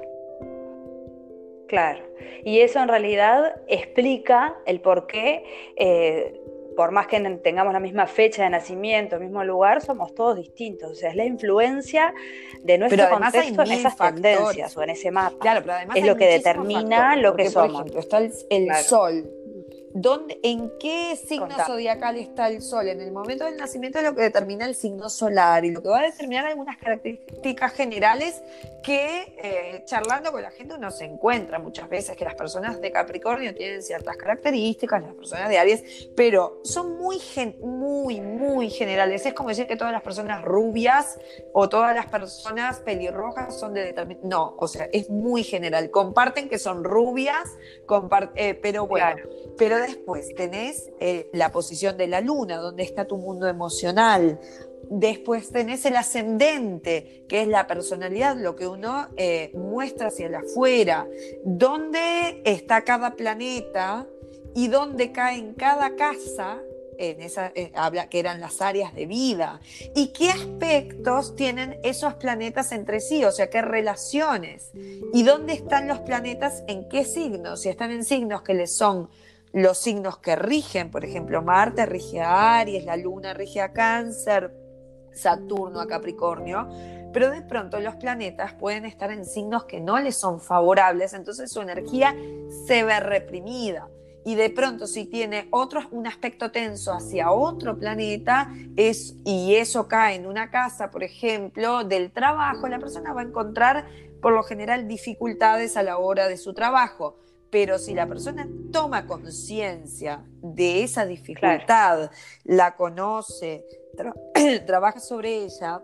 Claro. 1.67 2.03
Y 2.43 2.61
eso 2.61 2.79
en 2.79 2.87
realidad 2.87 3.61
explica 3.67 4.57
el 4.65 4.79
por 4.79 5.05
qué 5.05 5.43
eh, 5.75 6.41
por 6.77 6.91
más 6.91 7.07
que 7.07 7.19
tengamos 7.43 7.73
la 7.73 7.79
misma 7.79 8.05
fecha 8.05 8.43
de 8.43 8.51
nacimiento, 8.51 9.15
el 9.15 9.23
mismo 9.23 9.43
lugar, 9.43 9.81
somos 9.81 10.13
todos 10.13 10.37
distintos. 10.37 10.91
O 10.91 10.95
sea, 10.95 11.09
es 11.09 11.15
la 11.15 11.25
influencia 11.25 12.13
de 12.61 12.77
nuestro 12.77 13.09
contexto 13.09 13.63
en 13.63 13.71
esas 13.71 13.97
tendencias 13.97 14.77
o 14.77 14.83
en 14.83 14.91
ese 14.91 15.09
mapa. 15.09 15.39
Claro, 15.39 15.61
pero 15.61 15.73
además 15.73 15.97
es 15.97 16.05
lo 16.05 16.15
que 16.15 16.27
determina 16.27 17.15
lo 17.15 17.35
que 17.35 17.49
somos. 17.49 17.81
Por 17.81 17.81
ejemplo, 17.81 17.99
está 17.99 18.19
el, 18.19 18.75
sol, 18.83 19.27
¿En 20.43 20.71
qué 20.79 21.15
signo 21.15 21.49
zodiacal 21.65 22.17
está 22.17 22.49
el 22.49 22.61
Sol? 22.61 22.87
En 22.87 23.01
el 23.01 23.11
momento 23.11 23.45
del 23.45 23.57
nacimiento 23.57 23.97
es 23.97 24.05
lo 24.05 24.13
que 24.13 24.21
determina 24.21 24.65
el 24.65 24.75
signo 24.75 25.09
solar 25.09 25.65
y 25.65 25.71
lo 25.71 25.81
que 25.81 25.89
va 25.89 25.99
a 25.99 26.03
determinar 26.03 26.45
algunas 26.45 26.77
características 26.77 27.73
generales 27.73 28.43
que 28.83 29.35
eh, 29.37 29.83
charlando 29.85 30.31
con 30.31 30.41
la 30.41 30.51
gente 30.51 30.75
uno 30.75 30.91
se 30.91 31.05
encuentra 31.05 31.59
muchas 31.59 31.89
veces 31.89 32.15
que 32.15 32.23
las 32.23 32.35
personas 32.35 32.79
de 32.79 32.91
Capricornio 32.91 33.53
tienen 33.55 33.81
ciertas 33.81 34.15
características, 34.17 35.01
las 35.01 35.13
personas 35.13 35.49
de 35.49 35.57
Aries, 35.57 36.09
pero 36.15 36.61
son 36.63 36.97
muy, 36.97 37.19
muy, 37.61 38.21
muy 38.21 38.69
generales. 38.69 39.25
Es 39.25 39.33
como 39.33 39.49
decir 39.49 39.67
que 39.67 39.75
todas 39.75 39.91
las 39.91 40.03
personas 40.03 40.43
rubias 40.43 41.19
o 41.53 41.67
todas 41.69 41.95
las 41.95 42.05
personas 42.05 42.79
pelirrojas 42.79 43.59
son 43.59 43.73
de 43.73 43.83
determinado. 43.83 44.27
No, 44.27 44.55
o 44.59 44.67
sea, 44.67 44.87
es 44.93 45.09
muy 45.09 45.43
general. 45.43 45.89
Comparten 45.89 46.49
que 46.49 46.59
son 46.59 46.83
rubias, 46.83 47.57
eh, 48.35 48.53
pero 48.61 48.87
bueno, 48.87 49.21
pero 49.57 49.86
después 49.87 50.35
tenés 50.35 50.91
eh, 50.99 51.29
la 51.33 51.51
posición 51.51 51.97
de 51.97 52.07
la 52.07 52.21
luna, 52.21 52.57
donde 52.57 52.83
está 52.83 53.05
tu 53.05 53.17
mundo 53.17 53.47
emocional. 53.47 54.39
Después 54.89 55.49
tenés 55.49 55.85
el 55.85 55.95
ascendente, 55.95 57.25
que 57.27 57.41
es 57.41 57.47
la 57.47 57.67
personalidad, 57.67 58.37
lo 58.37 58.55
que 58.55 58.67
uno 58.67 59.07
eh, 59.17 59.51
muestra 59.53 60.07
hacia 60.07 60.27
afuera. 60.37 61.07
¿Dónde 61.43 62.41
está 62.45 62.83
cada 62.83 63.15
planeta 63.15 64.07
y 64.55 64.67
dónde 64.67 65.11
cae 65.11 65.39
en 65.39 65.53
cada 65.53 65.95
casa? 65.95 66.61
En 66.99 67.21
esa, 67.21 67.51
eh, 67.53 67.71
habla 67.75 68.09
que 68.09 68.19
eran 68.19 68.41
las 68.41 68.59
áreas 68.59 68.95
de 68.95 69.05
vida 69.05 69.59
y 69.93 70.07
qué 70.13 70.31
aspectos 70.31 71.35
tienen 71.35 71.77
esos 71.83 72.15
planetas 72.15 72.71
entre 72.71 73.01
sí, 73.01 73.23
o 73.23 73.31
sea, 73.31 73.51
qué 73.51 73.61
relaciones 73.61 74.71
y 75.13 75.21
dónde 75.21 75.53
están 75.53 75.87
los 75.87 75.99
planetas 75.99 76.63
en 76.67 76.89
qué 76.89 77.05
signos, 77.05 77.61
si 77.61 77.69
están 77.69 77.91
en 77.91 78.03
signos 78.03 78.41
que 78.41 78.55
les 78.55 78.75
son 78.75 79.09
los 79.57 79.79
signos 79.79 80.19
que 80.19 80.35
rigen, 80.35 80.91
por 80.91 81.03
ejemplo, 81.03 81.41
Marte 81.41 81.87
rige 81.87 82.21
a 82.21 82.59
Aries, 82.59 82.85
la 82.85 82.95
Luna 82.95 83.33
rige 83.33 83.59
a 83.59 83.73
Cáncer, 83.73 84.55
Saturno 85.11 85.79
a 85.79 85.87
Capricornio, 85.87 86.69
pero 87.11 87.31
de 87.31 87.41
pronto 87.41 87.79
los 87.79 87.95
planetas 87.95 88.53
pueden 88.53 88.85
estar 88.85 89.09
en 89.09 89.25
signos 89.25 89.65
que 89.65 89.79
no 89.79 89.97
les 89.97 90.15
son 90.15 90.39
favorables, 90.39 91.13
entonces 91.13 91.51
su 91.51 91.59
energía 91.61 92.15
se 92.67 92.83
ve 92.83 92.99
reprimida. 92.99 93.89
Y 94.23 94.35
de 94.35 94.51
pronto 94.51 94.85
si 94.85 95.05
tiene 95.05 95.47
otro, 95.49 95.81
un 95.89 96.05
aspecto 96.05 96.51
tenso 96.51 96.93
hacia 96.93 97.31
otro 97.31 97.79
planeta 97.79 98.51
es, 98.75 99.15
y 99.25 99.55
eso 99.55 99.87
cae 99.87 100.17
en 100.17 100.27
una 100.27 100.51
casa, 100.51 100.91
por 100.91 101.01
ejemplo, 101.01 101.83
del 101.83 102.11
trabajo, 102.11 102.67
la 102.67 102.77
persona 102.77 103.11
va 103.11 103.21
a 103.21 103.25
encontrar 103.25 103.87
por 104.21 104.33
lo 104.33 104.43
general 104.43 104.87
dificultades 104.87 105.77
a 105.77 105.81
la 105.81 105.97
hora 105.97 106.27
de 106.27 106.37
su 106.37 106.53
trabajo 106.53 107.15
pero 107.49 107.79
si 107.79 107.93
la 107.93 108.07
persona 108.07 108.47
toma 108.71 109.07
conciencia 109.07 110.23
de 110.41 110.83
esa 110.83 111.05
dificultad, 111.05 112.11
la 112.43 112.75
conoce, 112.75 113.65
trabaja 114.65 114.99
sobre 114.99 115.45
ella, 115.45 115.81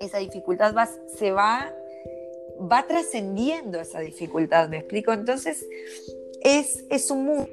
esa 0.00 0.18
dificultad 0.18 0.74
va, 0.74 0.88
se 1.16 1.32
va, 1.32 1.72
va 2.60 2.86
trascendiendo 2.86 3.80
esa 3.80 4.00
dificultad, 4.00 4.68
¿me 4.68 4.78
explico? 4.78 5.12
Entonces, 5.12 5.66
es, 6.42 6.84
es 6.90 7.10
un 7.10 7.24
mundo. 7.24 7.48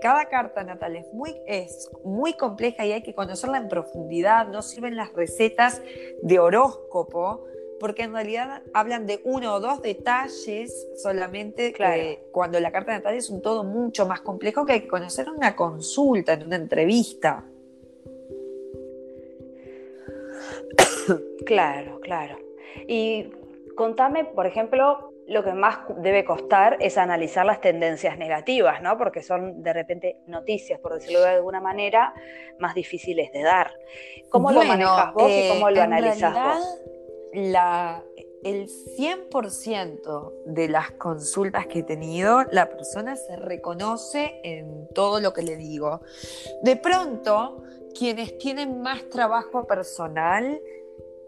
Cada 0.00 0.30
carta 0.30 0.64
natal 0.64 0.96
es 0.96 1.12
muy, 1.12 1.36
es 1.46 1.90
muy 2.04 2.34
compleja 2.34 2.86
y 2.86 2.92
hay 2.92 3.02
que 3.02 3.14
conocerla 3.14 3.58
en 3.58 3.68
profundidad. 3.68 4.48
No 4.48 4.62
sirven 4.62 4.96
las 4.96 5.12
recetas 5.12 5.82
de 6.22 6.38
horóscopo, 6.38 7.44
porque 7.80 8.02
en 8.02 8.12
realidad 8.12 8.62
hablan 8.72 9.06
de 9.06 9.20
uno 9.24 9.54
o 9.54 9.60
dos 9.60 9.82
detalles 9.82 10.88
solamente 10.96 11.74
cuando 12.30 12.60
la 12.60 12.72
carta 12.72 12.92
natal 12.92 13.14
es 13.14 13.30
un 13.30 13.42
todo 13.42 13.64
mucho 13.64 14.06
más 14.06 14.20
complejo 14.20 14.64
que 14.64 14.74
hay 14.74 14.80
que 14.82 14.88
conocer 14.88 15.26
en 15.28 15.34
una 15.34 15.56
consulta, 15.56 16.34
en 16.34 16.46
una 16.46 16.56
entrevista. 16.56 17.44
Claro, 21.44 22.00
claro. 22.00 22.38
Y 22.88 23.30
contame, 23.76 24.24
por 24.24 24.46
ejemplo, 24.46 25.12
lo 25.26 25.44
que 25.44 25.52
más 25.52 25.80
debe 25.98 26.24
costar 26.24 26.76
es 26.80 26.98
analizar 26.98 27.46
las 27.46 27.60
tendencias 27.60 28.18
negativas, 28.18 28.82
¿no? 28.82 28.98
Porque 28.98 29.22
son 29.22 29.62
de 29.62 29.72
repente 29.72 30.16
noticias, 30.26 30.80
por 30.80 30.94
decirlo 30.94 31.20
de 31.20 31.30
alguna 31.30 31.60
manera, 31.60 32.14
más 32.58 32.74
difíciles 32.74 33.32
de 33.32 33.42
dar. 33.42 33.72
¿Cómo 34.30 34.52
lo 34.52 34.62
manejas 34.64 35.12
vos 35.14 35.30
y 35.30 35.48
cómo 35.48 35.70
lo 35.70 35.76
eh, 35.76 35.82
analizas 35.82 36.34
vos? 36.34 36.80
La, 37.34 38.04
el 38.44 38.68
100% 38.68 40.44
de 40.46 40.68
las 40.68 40.92
consultas 40.92 41.66
que 41.66 41.80
he 41.80 41.82
tenido, 41.82 42.44
la 42.52 42.68
persona 42.68 43.16
se 43.16 43.36
reconoce 43.36 44.40
en 44.44 44.86
todo 44.94 45.20
lo 45.20 45.32
que 45.32 45.42
le 45.42 45.56
digo. 45.56 46.00
De 46.62 46.76
pronto, 46.76 47.64
quienes 47.98 48.38
tienen 48.38 48.80
más 48.82 49.08
trabajo 49.08 49.66
personal, 49.66 50.60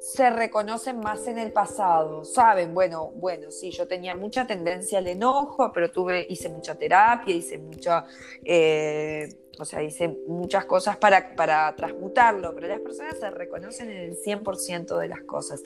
se 0.01 0.31
reconocen 0.31 1.01
más 1.01 1.27
en 1.27 1.39
el 1.39 1.53
pasado, 1.53 2.25
saben, 2.25 2.75
bueno, 2.75 3.13
bueno, 3.15 3.51
sí, 3.51 3.71
yo 3.71 3.89
tenía 3.89 4.15
mucha 4.15 4.47
tendencia 4.47 4.99
al 4.99 5.07
enojo, 5.07 5.73
pero 5.73 5.91
tuve, 5.91 6.27
hice 6.29 6.49
mucha 6.49 6.75
terapia, 6.75 7.35
hice 7.35 7.59
mucha, 7.59 8.05
eh, 8.45 9.29
o 9.59 9.65
sea, 9.65 9.83
hice 9.83 10.09
muchas 10.29 10.67
cosas 10.67 10.97
para, 10.97 11.35
para 11.35 11.75
transmutarlo, 11.75 12.55
pero 12.55 12.69
las 12.69 12.81
personas 12.81 13.19
se 13.19 13.31
reconocen 13.31 13.91
en 13.91 13.99
el 13.99 14.17
100% 14.17 14.99
de 14.99 15.09
las 15.09 15.23
cosas. 15.23 15.63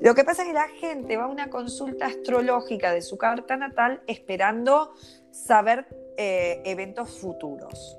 Lo 0.00 0.14
que 0.14 0.24
pasa 0.24 0.42
es 0.42 0.48
que 0.48 0.54
la 0.54 0.68
gente 0.68 1.16
va 1.16 1.24
a 1.24 1.28
una 1.28 1.50
consulta 1.50 2.06
astrológica 2.06 2.92
de 2.92 3.02
su 3.02 3.18
carta 3.18 3.56
natal 3.56 4.02
esperando 4.06 4.92
saber 5.30 5.86
eh, 6.16 6.62
eventos 6.64 7.18
futuros. 7.18 7.98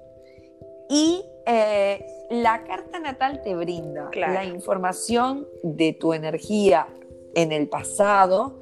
Y 0.94 1.26
eh, 1.48 2.06
la 2.30 2.64
carta 2.66 3.00
natal 3.00 3.42
te 3.42 3.56
brinda 3.56 4.12
la 4.14 4.46
información 4.46 5.48
de 5.64 5.94
tu 5.94 6.14
energía 6.14 6.88
en 7.34 7.52
el 7.52 7.68
pasado, 7.68 8.60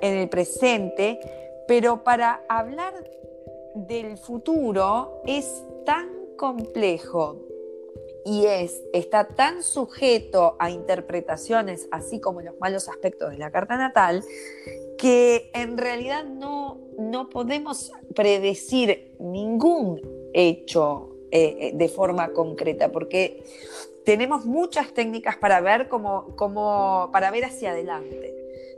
en 0.00 0.14
el 0.16 0.30
presente, 0.30 1.20
pero 1.66 2.04
para 2.04 2.42
hablar 2.48 2.94
del 3.74 4.16
futuro 4.16 5.20
es 5.26 5.62
tan 5.84 6.08
complejo 6.38 7.44
y 8.24 8.46
es, 8.46 8.82
está 8.94 9.28
tan 9.28 9.62
sujeto 9.62 10.56
a 10.58 10.70
interpretaciones, 10.70 11.86
así 11.90 12.18
como 12.18 12.40
los 12.40 12.58
malos 12.58 12.88
aspectos 12.88 13.30
de 13.30 13.36
la 13.36 13.50
carta 13.50 13.76
natal, 13.76 14.24
que 14.96 15.50
en 15.52 15.76
realidad 15.76 16.24
no, 16.24 16.80
no 16.98 17.28
podemos 17.28 17.92
predecir 18.14 19.14
ningún 19.20 20.00
hecho 20.32 21.17
eh, 21.30 21.56
eh, 21.60 21.70
de 21.74 21.88
forma 21.88 22.32
concreta, 22.32 22.90
porque 22.90 23.44
tenemos 24.06 24.46
muchas 24.46 24.94
técnicas 24.94 25.36
para 25.36 25.60
ver 25.60 25.88
como, 25.88 26.34
como 26.36 27.10
para 27.12 27.30
ver 27.30 27.44
hacia 27.44 27.72
adelante. 27.72 28.34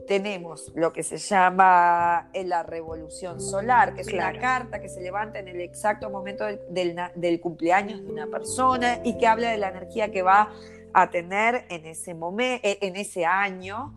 Tenemos 0.09 0.73
lo 0.75 0.93
que 0.93 1.05
se 1.05 1.19
llama 1.19 2.29
eh, 2.33 2.43
la 2.43 2.65
revolución 2.65 3.41
solar, 3.41 3.95
que 3.95 4.01
es 4.01 4.13
una 4.13 4.37
carta 4.41 4.81
que 4.81 4.89
se 4.89 5.01
levanta 5.01 5.39
en 5.39 5.47
el 5.47 5.61
exacto 5.61 6.11
momento 6.11 6.45
del, 6.45 6.97
del, 7.15 7.41
cumpleaños 7.41 8.03
de 8.03 8.11
una 8.11 8.27
persona 8.27 9.01
y 9.05 9.17
que 9.17 9.29
habla 9.29 9.53
de 9.53 9.59
la 9.59 9.69
energía 9.69 10.11
que 10.11 10.23
va 10.23 10.51
a 10.93 11.11
tener 11.11 11.67
en 11.69 11.87
ese 11.87 12.15
momento, 12.15 12.63
en 12.65 12.97
ese 12.97 13.25
año. 13.25 13.95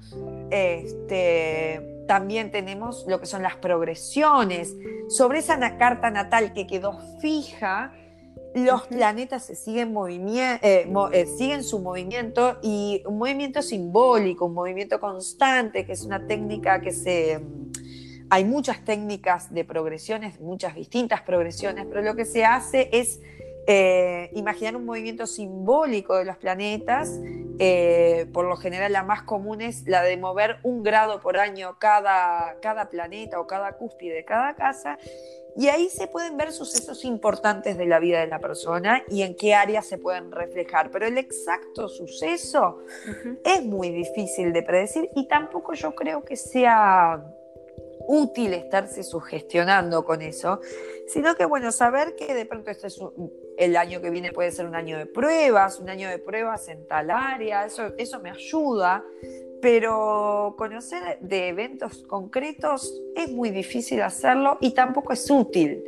Este, 0.52 2.06
también 2.08 2.52
tenemos 2.52 3.06
lo 3.08 3.20
que 3.20 3.26
son 3.26 3.42
las 3.42 3.56
progresiones. 3.56 4.76
Sobre 5.10 5.40
esa 5.40 5.58
carta 5.80 6.12
natal 6.12 6.54
que 6.54 6.68
quedó 6.68 7.00
fija, 7.20 7.92
los 8.56 8.84
planetas 8.84 9.46
se 9.46 9.56
siguen, 9.56 9.96
eh, 9.98 10.88
eh, 11.12 11.26
siguen 11.26 11.64
su 11.64 11.80
movimiento 11.80 12.60
y 12.62 13.02
un 13.06 13.18
movimiento 13.18 13.62
simbólico, 13.62 14.46
un 14.46 14.54
movimiento 14.54 15.00
constante, 15.00 15.86
que 15.86 15.94
es 15.94 16.04
una 16.04 16.26
técnica 16.28 16.82
que 16.82 16.92
se... 16.92 17.42
Hay 18.30 18.46
muchas 18.46 18.84
técnicas 18.84 19.54
de 19.54 19.64
progresiones, 19.64 20.40
muchas 20.40 20.76
distintas 20.76 21.22
progresiones, 21.22 21.86
pero 21.88 22.02
lo 22.02 22.16
que 22.16 22.26
se 22.26 22.46
hace 22.46 22.90
es 22.92 23.22
eh, 23.68 24.30
imaginar 24.34 24.76
un 24.76 24.86
movimiento 24.86 25.28
simbólico 25.28 26.18
de 26.18 26.26
los 26.26 26.38
planetas. 26.38 27.20
por 28.34 28.46
lo 28.46 28.58
general 28.58 28.92
la 28.92 29.04
más 29.04 29.24
común 29.24 29.62
es 29.62 29.88
la 29.88 30.02
de 30.02 30.18
mover 30.18 30.58
un 30.64 30.84
grado 30.84 31.20
por 31.20 31.38
año 31.38 31.78
cada, 31.80 32.58
cada 32.62 32.90
planeta 32.90 33.40
o 33.40 33.48
cada 33.48 33.74
cúspide 33.78 34.16
de 34.16 34.26
cada 34.26 34.56
casa 34.56 34.98
y 35.56 35.68
ahí 35.68 35.90
se 35.90 36.08
pueden 36.08 36.36
ver 36.38 36.52
sucesos 36.52 37.06
importantes 37.06 37.78
de 37.78 37.86
la 37.86 38.00
vida 38.00 38.20
de 38.20 38.28
la 38.28 38.40
persona 38.40 39.04
y 39.10 39.22
en 39.22 39.36
qué 39.36 39.54
áreas 39.54 39.86
se 39.86 39.98
pueden 39.98 40.32
reflejar. 40.32 40.90
Pero 40.90 41.06
el 41.06 41.18
exacto 41.18 41.88
suceso 41.88 42.80
es 43.46 43.64
muy 43.64 43.90
difícil 43.90 44.52
de 44.52 44.64
predecir 44.64 45.10
y 45.16 45.28
tampoco 45.28 45.74
yo 45.74 45.94
creo 45.94 46.24
que 46.24 46.36
sea 46.36 47.24
útil 48.08 48.54
estarse 48.54 49.04
sugestionando 49.04 50.04
con 50.04 50.22
eso, 50.22 50.60
sino 51.08 51.36
que 51.36 51.46
bueno, 51.46 51.72
saber 51.72 52.16
que 52.16 52.34
de 52.34 52.46
pronto 52.46 52.72
este 52.72 52.88
es 52.88 53.00
el 53.58 53.76
año 53.76 54.02
que 54.02 54.10
viene 54.10 54.32
puede 54.32 54.52
ser 54.52 54.66
un 54.66 54.76
año 54.76 54.98
de 54.98 55.06
pruebas, 55.06 55.80
un 55.80 55.90
año 55.90 56.10
de 56.10 56.20
pruebas 56.20 56.68
en 56.70 56.88
tal 56.88 57.12
área, 57.12 57.66
eso, 57.66 57.94
eso 57.98 58.20
me 58.20 58.32
ayuda, 58.32 59.04
pero 59.62 60.56
conocer 60.58 61.20
de 61.22 61.48
eventos 61.48 62.04
concretos 62.04 63.02
es 63.16 63.32
muy 63.32 63.50
difícil 63.50 64.02
hacerlo 64.02 64.58
y 64.60 64.72
tampoco 64.72 65.14
es 65.14 65.30
útil. 65.32 65.84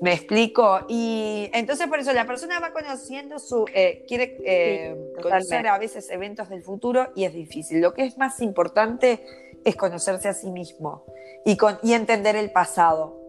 Me 0.00 0.14
explico. 0.14 0.80
Y 0.88 1.48
entonces 1.52 1.86
por 1.86 2.00
eso 2.00 2.12
la 2.12 2.26
persona 2.26 2.58
va 2.58 2.72
conociendo 2.72 3.38
su, 3.38 3.66
eh, 3.72 4.04
quiere 4.08 4.36
eh, 4.44 5.12
conocer 5.22 5.68
a 5.68 5.78
veces 5.78 6.10
eventos 6.10 6.48
del 6.48 6.62
futuro 6.62 7.12
y 7.14 7.24
es 7.24 7.32
difícil. 7.32 7.80
Lo 7.80 7.94
que 7.94 8.04
es 8.04 8.18
más 8.18 8.40
importante 8.40 9.24
es 9.64 9.76
conocerse 9.76 10.28
a 10.28 10.34
sí 10.34 10.50
mismo 10.50 11.04
y, 11.44 11.56
con, 11.56 11.78
y 11.82 11.92
entender 11.92 12.36
el 12.36 12.50
pasado. 12.50 13.20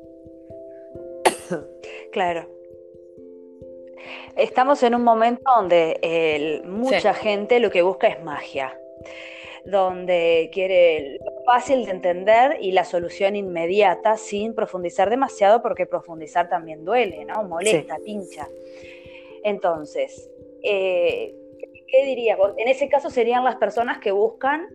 Claro. 2.11 2.54
Estamos 4.35 4.83
en 4.83 4.95
un 4.95 5.03
momento 5.03 5.43
donde 5.55 6.61
mucha 6.65 7.13
gente 7.13 7.59
lo 7.59 7.69
que 7.69 7.81
busca 7.81 8.07
es 8.07 8.23
magia 8.23 8.77
donde 9.65 10.51
quiere 10.53 11.17
lo 11.25 11.43
fácil 11.43 11.85
de 11.85 11.91
entender 11.91 12.57
y 12.61 12.71
la 12.71 12.85
solución 12.85 13.35
inmediata 13.35 14.15
sin 14.15 14.53
profundizar 14.53 15.09
demasiado, 15.09 15.61
porque 15.61 15.87
profundizar 15.87 16.47
también 16.49 16.85
duele, 16.85 17.25
¿no? 17.25 17.43
Molesta, 17.43 17.97
pincha. 18.05 18.47
Entonces, 19.43 20.29
eh, 20.63 21.35
¿qué 21.87 22.05
dirías 22.05 22.37
vos? 22.37 22.53
En 22.57 22.67
ese 22.67 22.87
caso 22.87 23.09
serían 23.09 23.43
las 23.43 23.55
personas 23.55 23.97
que 23.97 24.11
buscan 24.11 24.67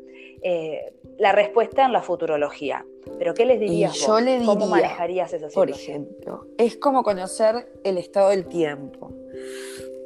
eh, 0.43 0.93
la 1.21 1.33
respuesta 1.33 1.85
en 1.85 1.93
la 1.93 2.03
futurología. 2.03 2.85
Pero 3.19 3.35
¿qué 3.35 3.47
les 3.47 3.61
dirías 3.61 3.95
yo 3.95 4.09
vos? 4.09 4.23
Le 4.23 4.33
diría, 4.33 4.47
¿Cómo 4.47 4.67
manejarías 4.67 5.33
esa 5.33 5.49
situación? 5.49 5.67
Por 5.67 5.71
ejemplo, 5.71 6.47
es 6.59 6.77
como 6.77 7.03
conocer 7.03 7.71
el 7.85 7.99
estado 7.99 8.31
del 8.31 8.47
tiempo. 8.47 9.13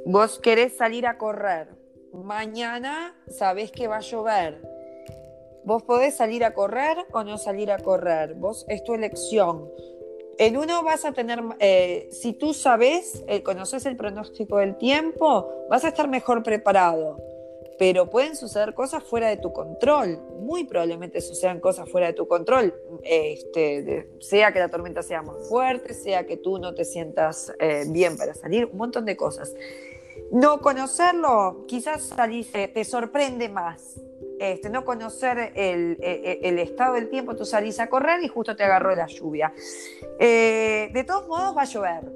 Vos 0.05 0.39
querés 0.39 0.77
salir 0.77 1.07
a 1.07 1.17
correr. 1.17 1.69
Mañana 2.13 3.17
sabés 3.29 3.73
que 3.73 3.89
va 3.89 3.97
a 3.97 4.01
llover 4.01 4.75
Vos 5.65 5.83
podés 5.83 6.15
salir 6.15 6.45
a 6.45 6.53
correr 6.53 6.99
o 7.13 7.25
no 7.25 7.39
salir 7.39 7.71
a 7.73 7.79
correr. 7.79 8.35
Vos 8.35 8.67
es 8.69 8.85
tu 8.85 8.93
elección. 8.93 9.67
En 10.37 10.59
uno 10.59 10.83
vas 10.83 11.07
a 11.07 11.13
tener, 11.13 11.41
eh, 11.59 12.09
si 12.13 12.35
tú 12.35 12.53
sabes, 12.53 13.25
eh, 13.29 13.43
conoces 13.43 13.87
el 13.87 13.97
pronóstico 13.97 14.59
del 14.59 14.77
tiempo, 14.77 15.49
vas 15.71 15.85
a 15.85 15.89
estar 15.89 16.07
mejor 16.07 16.43
preparado. 16.43 17.17
Pero 17.79 18.09
pueden 18.09 18.37
suceder 18.37 18.75
cosas 18.75 19.03
fuera 19.03 19.29
de 19.29 19.37
tu 19.37 19.53
control. 19.53 20.21
Muy 20.41 20.65
probablemente 20.65 21.21
sucedan 21.21 21.61
cosas 21.61 21.89
fuera 21.91 22.07
de 22.07 22.13
tu 22.13 22.29
control. 22.29 22.75
Este, 23.03 24.09
sea 24.21 24.53
que 24.53 24.61
la 24.61 24.69
tormenta 24.69 25.03
sea 25.03 25.23
más 25.23 25.49
fuerte, 25.49 25.95
sea 25.95 26.27
que 26.27 26.37
tú 26.37 26.59
no 26.59 26.75
te 26.75 26.85
sientas 26.85 27.53
eh, 27.59 27.85
bien 27.89 28.17
para 28.17 28.35
salir, 28.35 28.67
un 28.67 28.77
montón 28.77 29.05
de 29.05 29.17
cosas. 29.17 29.55
No 30.31 30.61
conocerlo, 30.61 31.65
quizás 31.67 32.05
salís, 32.05 32.51
te 32.53 32.85
sorprende 32.85 33.49
más 33.49 34.01
este, 34.39 34.69
no 34.69 34.85
conocer 34.85 35.53
e, 35.55 35.97
e, 36.01 36.41
el, 36.43 36.59
estado 36.59 36.95
del 36.95 37.09
tiempo, 37.09 37.37
tú 37.37 37.45
salís 37.45 37.79
a 37.81 37.89
correr 37.89 38.23
y 38.23 38.29
justo 38.29 38.57
te 38.57 38.65
agarró 38.65 38.95
la 38.95 39.07
lluvia. 39.07 39.53
Eh, 40.19 40.91
de 40.93 41.05
todos 41.05 41.29
modos 41.29 41.57
va 41.57 41.63
a 41.63 41.67
llover. 41.67 42.13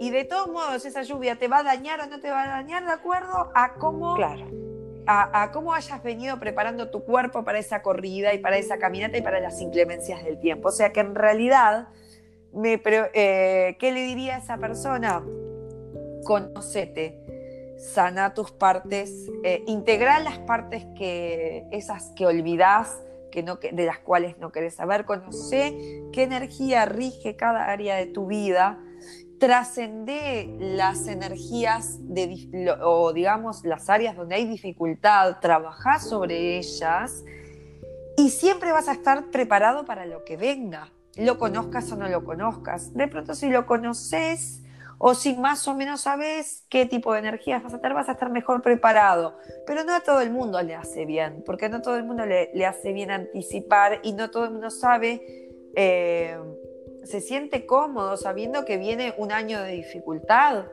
Y 0.00 0.10
de 0.10 0.24
todos 0.24 0.48
modos 0.48 0.84
esa 0.84 1.02
lluvia 1.02 1.36
te 1.36 1.48
va 1.48 1.58
a 1.58 1.62
dañar 1.62 2.00
o 2.00 2.06
no 2.06 2.20
te 2.20 2.30
va 2.30 2.44
a 2.44 2.48
dañar 2.48 2.84
de 2.84 2.92
acuerdo 2.92 3.50
a 3.54 3.74
cómo, 3.74 4.16
a, 5.06 5.50
cómo 5.52 5.74
hayas 5.74 6.02
venido 6.02 6.38
preparando 6.38 6.90
tu 6.90 7.04
cuerpo 7.04 7.44
para 7.44 7.58
esa 7.58 7.82
corrida 7.82 8.34
y 8.34 8.38
para 8.38 8.56
esa 8.56 8.78
caminata 8.78 9.16
y 9.18 9.22
para 9.22 9.40
las 9.40 9.60
inclemencias 9.60 10.22
del 10.24 10.38
tiempo. 10.38 10.68
O 10.68 10.72
sea 10.72 10.92
que 10.92 11.00
en 11.00 11.14
realidad, 11.14 11.88
me, 12.52 12.80
eh, 12.84 13.76
¿qué 13.78 13.92
le 13.92 14.04
diría 14.04 14.36
a 14.36 14.38
esa 14.38 14.58
persona? 14.58 15.24
Conocete 16.24 17.22
sana 17.82 18.32
tus 18.32 18.52
partes, 18.52 19.28
eh, 19.42 19.64
integrar 19.66 20.22
las 20.22 20.38
partes 20.38 20.86
que, 20.96 21.66
esas 21.72 22.12
que 22.16 22.26
olvidás, 22.26 23.02
que 23.32 23.42
no, 23.42 23.56
de 23.56 23.84
las 23.84 23.98
cuales 23.98 24.38
no 24.38 24.52
querés 24.52 24.74
saber, 24.74 25.04
conoce 25.04 26.04
qué 26.12 26.22
energía 26.22 26.84
rige 26.84 27.34
cada 27.34 27.66
área 27.66 27.96
de 27.96 28.06
tu 28.06 28.26
vida, 28.26 28.78
trascende 29.42 30.54
las 30.60 31.08
energías 31.08 31.96
de, 31.98 32.76
o 32.80 33.12
digamos 33.12 33.64
las 33.64 33.90
áreas 33.90 34.14
donde 34.14 34.36
hay 34.36 34.46
dificultad, 34.46 35.40
trabajar 35.40 35.98
sobre 35.98 36.58
ellas 36.58 37.24
y 38.16 38.30
siempre 38.30 38.70
vas 38.70 38.86
a 38.86 38.92
estar 38.92 39.32
preparado 39.32 39.84
para 39.84 40.06
lo 40.06 40.22
que 40.22 40.36
venga, 40.36 40.92
lo 41.16 41.38
conozcas 41.38 41.90
o 41.90 41.96
no 41.96 42.08
lo 42.08 42.22
conozcas. 42.24 42.94
De 42.94 43.08
pronto 43.08 43.34
si 43.34 43.50
lo 43.50 43.66
conoces 43.66 44.62
o 44.98 45.12
si 45.16 45.34
más 45.34 45.66
o 45.66 45.74
menos 45.74 46.02
sabes 46.02 46.64
qué 46.68 46.86
tipo 46.86 47.12
de 47.12 47.18
energías 47.18 47.64
vas 47.64 47.74
a 47.74 47.80
tener, 47.80 47.94
vas 47.94 48.08
a 48.08 48.12
estar 48.12 48.30
mejor 48.30 48.62
preparado. 48.62 49.36
Pero 49.66 49.82
no 49.82 49.92
a 49.92 50.02
todo 50.02 50.20
el 50.20 50.30
mundo 50.30 50.62
le 50.62 50.76
hace 50.76 51.04
bien, 51.04 51.42
porque 51.44 51.68
no 51.68 51.82
todo 51.82 51.96
el 51.96 52.04
mundo 52.04 52.24
le, 52.26 52.64
hace 52.64 52.92
bien 52.92 53.10
anticipar 53.10 53.98
y 54.04 54.12
no 54.12 54.30
todo 54.30 54.44
el 54.44 54.52
mundo 54.52 54.70
sabe, 54.70 55.20
eh, 55.74 56.38
se 57.04 57.20
siente 57.20 57.66
cómodo 57.66 58.16
sabiendo 58.16 58.64
que 58.64 58.76
viene 58.76 59.14
un 59.18 59.32
año 59.32 59.62
de 59.62 59.72
dificultad 59.72 60.66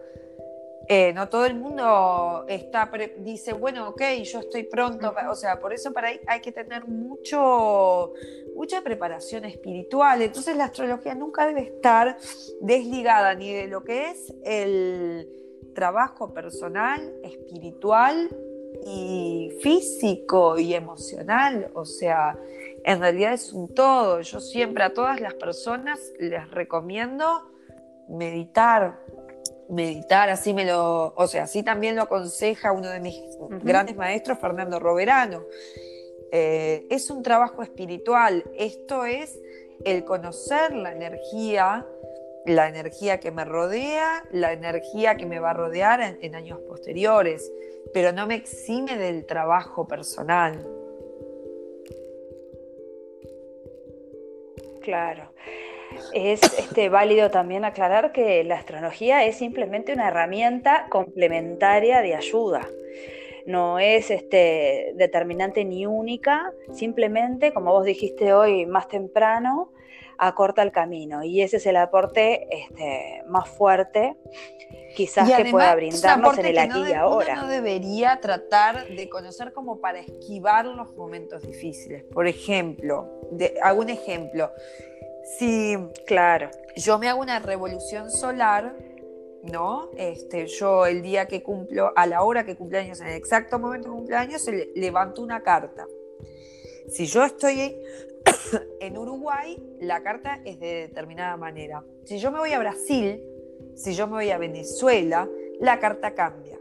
eh, 0.91 1.13
no 1.13 1.29
todo 1.29 1.45
el 1.45 1.53
mundo 1.53 2.45
está 2.47 2.89
dice, 3.19 3.53
bueno, 3.53 3.89
ok, 3.89 4.01
yo 4.23 4.39
estoy 4.39 4.63
pronto. 4.63 5.13
O 5.29 5.35
sea, 5.35 5.59
por 5.59 5.71
eso 5.71 5.93
para 5.93 6.07
ahí 6.07 6.19
hay 6.25 6.39
que 6.39 6.51
tener 6.51 6.87
mucho, 6.87 8.13
mucha 8.55 8.81
preparación 8.81 9.45
espiritual. 9.45 10.23
Entonces 10.23 10.57
la 10.57 10.63
astrología 10.63 11.13
nunca 11.13 11.45
debe 11.45 11.61
estar 11.61 12.17
desligada 12.59 13.35
ni 13.35 13.53
de 13.53 13.67
lo 13.67 13.83
que 13.83 14.09
es 14.09 14.33
el 14.43 15.29
trabajo 15.75 16.33
personal, 16.33 17.13
espiritual 17.21 18.27
y 18.83 19.51
físico 19.61 20.57
y 20.57 20.73
emocional. 20.73 21.69
O 21.75 21.85
sea, 21.85 22.35
en 22.89 22.99
realidad 22.99 23.33
es 23.33 23.53
un 23.53 23.71
todo. 23.75 24.21
Yo 24.21 24.39
siempre 24.39 24.83
a 24.83 24.93
todas 24.93 25.21
las 25.21 25.35
personas 25.35 25.99
les 26.17 26.49
recomiendo 26.49 27.47
meditar, 28.07 28.99
meditar, 29.69 30.29
así 30.29 30.55
me 30.55 30.65
lo, 30.65 31.13
o 31.15 31.27
sea, 31.27 31.43
así 31.43 31.61
también 31.61 31.95
lo 31.95 32.01
aconseja 32.01 32.71
uno 32.71 32.89
de 32.89 32.99
mis 32.99 33.21
grandes 33.63 33.95
maestros, 33.95 34.39
Fernando 34.39 34.79
Roberano. 34.79 35.43
Eh, 36.31 36.87
es 36.89 37.11
un 37.11 37.21
trabajo 37.21 37.61
espiritual, 37.61 38.43
esto 38.57 39.05
es 39.05 39.39
el 39.85 40.03
conocer 40.03 40.73
la 40.73 40.91
energía, 40.91 41.85
la 42.47 42.69
energía 42.69 43.19
que 43.19 43.29
me 43.29 43.45
rodea, 43.45 44.23
la 44.31 44.51
energía 44.51 45.15
que 45.15 45.27
me 45.27 45.39
va 45.39 45.51
a 45.51 45.53
rodear 45.53 46.01
en, 46.01 46.17
en 46.23 46.33
años 46.33 46.59
posteriores, 46.67 47.51
pero 47.93 48.11
no 48.13 48.25
me 48.25 48.33
exime 48.33 48.97
del 48.97 49.27
trabajo 49.27 49.87
personal. 49.87 50.78
Claro. 54.89 55.31
Es 56.13 56.41
este, 56.41 56.89
válido 56.89 57.29
también 57.29 57.63
aclarar 57.63 58.11
que 58.11 58.43
la 58.43 58.55
astrología 58.55 59.23
es 59.23 59.37
simplemente 59.37 59.93
una 59.93 60.07
herramienta 60.07 60.87
complementaria 60.89 62.01
de 62.01 62.15
ayuda. 62.15 62.67
No 63.45 63.77
es 63.77 64.09
este, 64.09 64.93
determinante 64.95 65.63
ni 65.63 65.85
única, 65.85 66.51
simplemente, 66.73 67.53
como 67.53 67.71
vos 67.71 67.85
dijiste 67.85 68.33
hoy 68.33 68.65
más 68.65 68.87
temprano, 68.87 69.71
acorta 70.19 70.61
el 70.61 70.71
camino. 70.71 71.23
Y 71.23 71.41
ese 71.41 71.57
es 71.57 71.65
el 71.65 71.77
aporte 71.77 72.47
este, 72.51 73.23
más 73.27 73.49
fuerte 73.49 74.17
quizás 74.95 75.31
que 75.31 75.45
pueda 75.45 75.75
brindarnos 75.75 76.37
en 76.37 76.45
el 76.45 76.57
aquí 76.57 76.83
y 76.89 76.93
ahora. 76.93 77.33
Uno 77.33 77.43
no 77.43 77.47
debería 77.47 78.19
tratar 78.19 78.87
de 78.87 79.09
conocer 79.09 79.53
como 79.53 79.79
para 79.79 79.99
esquivar 79.99 80.65
los 80.65 80.93
momentos 80.95 81.41
difíciles. 81.41 82.03
Por 82.03 82.27
ejemplo, 82.27 83.09
de, 83.31 83.55
hago 83.63 83.81
un 83.81 83.89
ejemplo. 83.89 84.51
Si, 85.37 85.77
claro, 86.05 86.49
yo 86.75 86.97
me 86.97 87.07
hago 87.07 87.21
una 87.21 87.39
revolución 87.39 88.11
solar, 88.11 88.75
¿no? 89.43 89.89
Este, 89.95 90.47
yo 90.47 90.85
el 90.85 91.01
día 91.01 91.27
que 91.27 91.43
cumplo, 91.43 91.93
a 91.95 92.05
la 92.07 92.23
hora 92.23 92.45
que 92.45 92.55
cumpleaños, 92.55 92.99
en 92.99 93.07
el 93.07 93.15
exacto 93.15 93.59
momento 93.59 93.89
de 93.89 93.95
cumpleaños, 93.95 94.45
le, 94.47 94.71
levanto 94.75 95.21
una 95.21 95.41
carta. 95.43 95.85
Si 96.89 97.05
yo 97.05 97.23
estoy 97.23 97.77
en 98.79 98.97
Uruguay, 98.97 99.61
la 99.79 100.01
carta 100.01 100.39
es 100.45 100.59
de 100.59 100.87
determinada 100.87 101.37
manera. 101.37 101.83
Si 102.05 102.19
yo 102.19 102.31
me 102.31 102.39
voy 102.39 102.53
a 102.53 102.59
Brasil, 102.59 103.21
si 103.75 103.93
yo 103.93 104.07
me 104.07 104.13
voy 104.13 104.31
a 104.31 104.37
Venezuela, 104.37 105.29
la 105.59 105.79
carta 105.79 106.13
cambia 106.13 106.59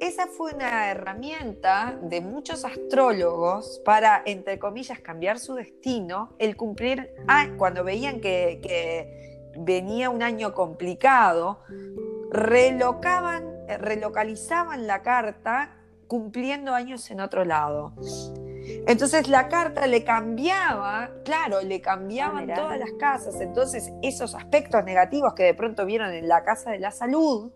esa 0.00 0.26
fue 0.26 0.54
una 0.54 0.90
herramienta 0.90 1.98
de 2.02 2.22
muchos 2.22 2.64
astrólogos 2.64 3.82
para, 3.84 4.22
entre 4.24 4.58
comillas, 4.58 4.98
cambiar 5.00 5.38
su 5.38 5.54
destino, 5.54 6.34
el 6.38 6.56
cumplir, 6.56 7.14
ah, 7.28 7.48
cuando 7.58 7.84
veían 7.84 8.20
que, 8.20 9.28
venía 9.58 10.08
un 10.08 10.22
año 10.22 10.54
complicado, 10.54 11.60
relocaban, 12.30 13.44
relocalizaban 13.78 14.86
la 14.86 15.02
carta 15.02 15.76
cumpliendo 16.06 16.72
años 16.72 17.10
en 17.10 17.20
otro 17.20 17.44
lado. 17.44 17.92
Entonces 18.86 19.28
la 19.28 19.48
carta 19.48 19.86
le 19.86 20.04
cambiaba, 20.04 21.10
claro, 21.24 21.60
le 21.62 21.80
cambiaban 21.80 22.50
ah, 22.50 22.54
todas 22.54 22.78
las 22.78 22.92
casas. 22.92 23.40
Entonces 23.40 23.92
esos 24.02 24.34
aspectos 24.34 24.84
negativos 24.84 25.34
que 25.34 25.44
de 25.44 25.54
pronto 25.54 25.86
vieron 25.86 26.12
en 26.12 26.28
la 26.28 26.44
casa 26.44 26.70
de 26.70 26.78
la 26.78 26.90
salud, 26.90 27.52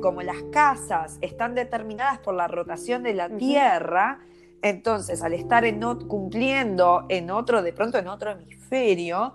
como 0.00 0.22
las 0.22 0.42
casas 0.52 1.18
están 1.20 1.54
determinadas 1.54 2.18
por 2.18 2.34
la 2.34 2.48
rotación 2.48 3.02
de 3.02 3.14
la 3.14 3.28
Tierra, 3.28 4.20
entonces 4.62 5.22
al 5.22 5.34
estar 5.34 5.64
en 5.64 5.80
cumpliendo 6.08 7.04
en 7.10 7.30
otro, 7.30 7.62
de 7.62 7.72
pronto 7.72 7.98
en 7.98 8.08
otro 8.08 8.30
hemisferio, 8.30 9.34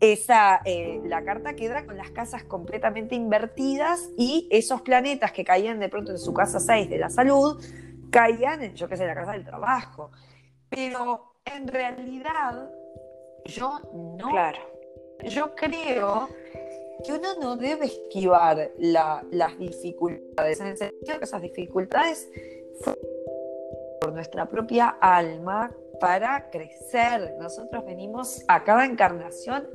esa, 0.00 0.62
eh, 0.64 1.02
la 1.04 1.22
carta 1.24 1.54
queda 1.54 1.84
con 1.84 1.98
las 1.98 2.10
casas 2.10 2.42
completamente 2.44 3.14
invertidas 3.14 4.08
y 4.16 4.48
esos 4.50 4.80
planetas 4.80 5.32
que 5.32 5.44
caían 5.44 5.78
de 5.78 5.90
pronto 5.90 6.12
en 6.12 6.18
su 6.18 6.32
casa 6.32 6.58
6 6.58 6.88
de 6.88 6.96
la 6.96 7.10
salud, 7.10 7.62
caían 8.10 8.62
en, 8.62 8.74
yo 8.74 8.88
qué 8.88 8.96
sé, 8.96 9.06
la 9.06 9.14
casa 9.14 9.32
del 9.32 9.44
trabajo. 9.44 10.10
Pero 10.68 11.34
en 11.44 11.68
realidad, 11.68 12.70
yo 13.44 13.80
no. 13.92 14.30
Claro. 14.30 14.58
Yo 15.24 15.54
creo 15.54 16.28
que 17.04 17.12
uno 17.12 17.34
no 17.40 17.56
debe 17.56 17.86
esquivar 17.86 18.70
las 18.78 19.58
dificultades, 19.58 20.60
en 20.60 20.68
el 20.68 20.76
sentido 20.76 21.18
que 21.18 21.24
esas 21.24 21.42
dificultades 21.42 22.30
por 24.00 24.12
nuestra 24.12 24.46
propia 24.46 24.96
alma 25.00 25.70
para 26.00 26.50
crecer. 26.50 27.36
Nosotros 27.38 27.84
venimos 27.84 28.42
a 28.48 28.64
cada 28.64 28.84
encarnación 28.84 29.68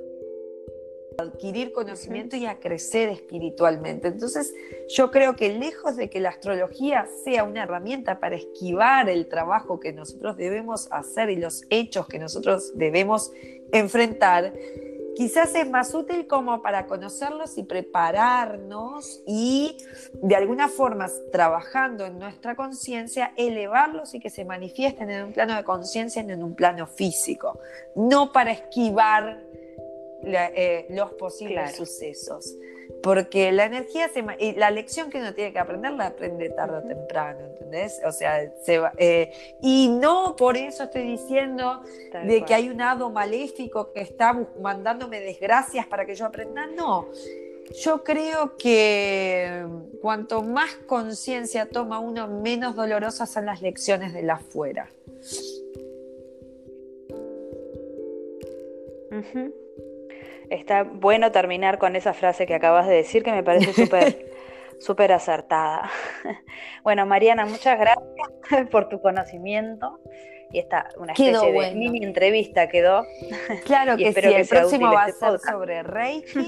adquirir 1.18 1.72
conocimiento 1.72 2.36
y 2.36 2.46
a 2.46 2.60
crecer 2.60 3.10
espiritualmente. 3.10 4.08
Entonces, 4.08 4.54
yo 4.90 5.12
creo 5.12 5.36
que 5.36 5.54
lejos 5.54 5.96
de 5.96 6.10
que 6.10 6.20
la 6.20 6.30
astrología 6.30 7.08
sea 7.24 7.44
una 7.44 7.64
herramienta 7.64 8.20
para 8.20 8.36
esquivar 8.36 9.10
el 9.10 9.28
trabajo 9.28 9.80
que 9.80 9.94
nosotros 9.94 10.38
debemos 10.38 10.88
hacer 10.92 11.30
y 11.30 11.38
los 11.38 11.64
hechos 11.70 12.08
que 12.08 12.20
nosotros 12.20 12.72
debemos 12.76 13.32
enfrentar, 13.72 14.54
quizás 15.16 15.56
es 15.56 15.70
más 15.70 15.94
útil 15.94 16.28
como 16.28 16.62
para 16.62 16.86
conocerlos 16.86 17.58
y 17.58 17.64
prepararnos 17.64 19.24
y 19.26 19.78
de 20.22 20.36
alguna 20.36 20.68
forma 20.68 21.10
trabajando 21.32 22.06
en 22.06 22.20
nuestra 22.20 22.56
conciencia, 22.56 23.34
elevarlos 23.38 24.14
y 24.14 24.20
que 24.20 24.30
se 24.30 24.46
manifiesten 24.46 25.10
en 25.10 25.26
un 25.26 25.34
plano 25.34 25.56
de 25.56 25.64
conciencia 25.64 26.22
y 26.22 26.30
en 26.30 26.44
un 26.44 26.56
plano 26.56 26.86
físico, 26.86 27.60
no 27.96 28.32
para 28.32 28.52
esquivar 28.52 29.42
eh, 30.26 30.86
los 30.90 31.14
posibles 31.14 31.76
sucesos 31.76 32.56
porque 33.02 33.52
la 33.52 33.66
energía 33.66 34.10
se, 34.10 34.24
y 34.40 34.54
la 34.54 34.72
lección 34.72 35.10
que 35.10 35.20
uno 35.20 35.34
tiene 35.34 35.54
que 35.54 35.60
aprender 35.60 35.92
la 35.94 36.08
aprende 36.08 36.50
tarde 36.50 36.78
o 36.78 36.82
temprano, 36.82 37.40
¿entendés? 37.46 38.02
O 38.06 38.12
sea, 38.12 38.52
se 38.64 38.82
eh, 38.98 39.32
y 39.62 39.90
no 39.90 40.36
por 40.36 40.58
eso 40.58 40.84
estoy 40.84 41.04
diciendo 41.04 41.84
de 42.26 42.44
que 42.44 42.54
hay 42.54 42.70
un 42.70 42.82
hado 42.82 43.10
maléfico 43.10 43.92
que 43.92 44.02
está 44.02 44.34
mandándome 44.62 45.20
desgracias 45.20 45.86
para 45.88 46.06
que 46.06 46.16
yo 46.16 46.26
aprenda, 46.26 46.66
no. 46.68 47.10
Yo 47.84 48.04
creo 48.04 48.58
que 48.58 49.66
cuanto 50.02 50.44
más 50.44 50.76
conciencia 50.86 51.68
toma 51.68 52.00
uno, 52.00 52.28
menos 52.28 52.76
dolorosas 52.76 53.32
son 53.32 53.48
las 53.48 53.62
lecciones 53.62 54.14
de 54.14 54.22
la 54.22 54.34
afuera. 54.36 54.90
Está 60.50 60.84
bueno 60.84 61.32
terminar 61.32 61.78
con 61.78 61.96
esa 61.96 62.14
frase 62.14 62.46
que 62.46 62.56
acabas 62.56 62.88
de 62.88 62.96
decir, 62.96 63.24
que 63.24 63.32
me 63.32 63.44
parece 63.44 63.74
súper 63.74 64.32
súper 64.80 65.12
acertada. 65.12 65.90
Bueno, 66.84 67.08
Mariana, 67.08 67.48
muchas 67.48 67.80
gracias 67.80 68.70
por 68.70 68.90
tu 68.90 69.02
conocimiento. 69.02 70.00
Y 70.52 70.60
esta, 70.60 70.88
una 71.00 71.14
especie 71.14 71.52
de 71.52 71.74
mini 71.74 72.06
entrevista 72.06 72.70
quedó. 72.70 73.04
Claro 73.66 73.98
que 73.98 74.14
sí, 74.14 74.20
el 74.20 74.48
próximo 74.48 74.94
va 74.94 75.06
a 75.06 75.10
este 75.10 75.26
ser 75.26 75.40
sobre 75.40 75.82
Reiki. 75.82 76.40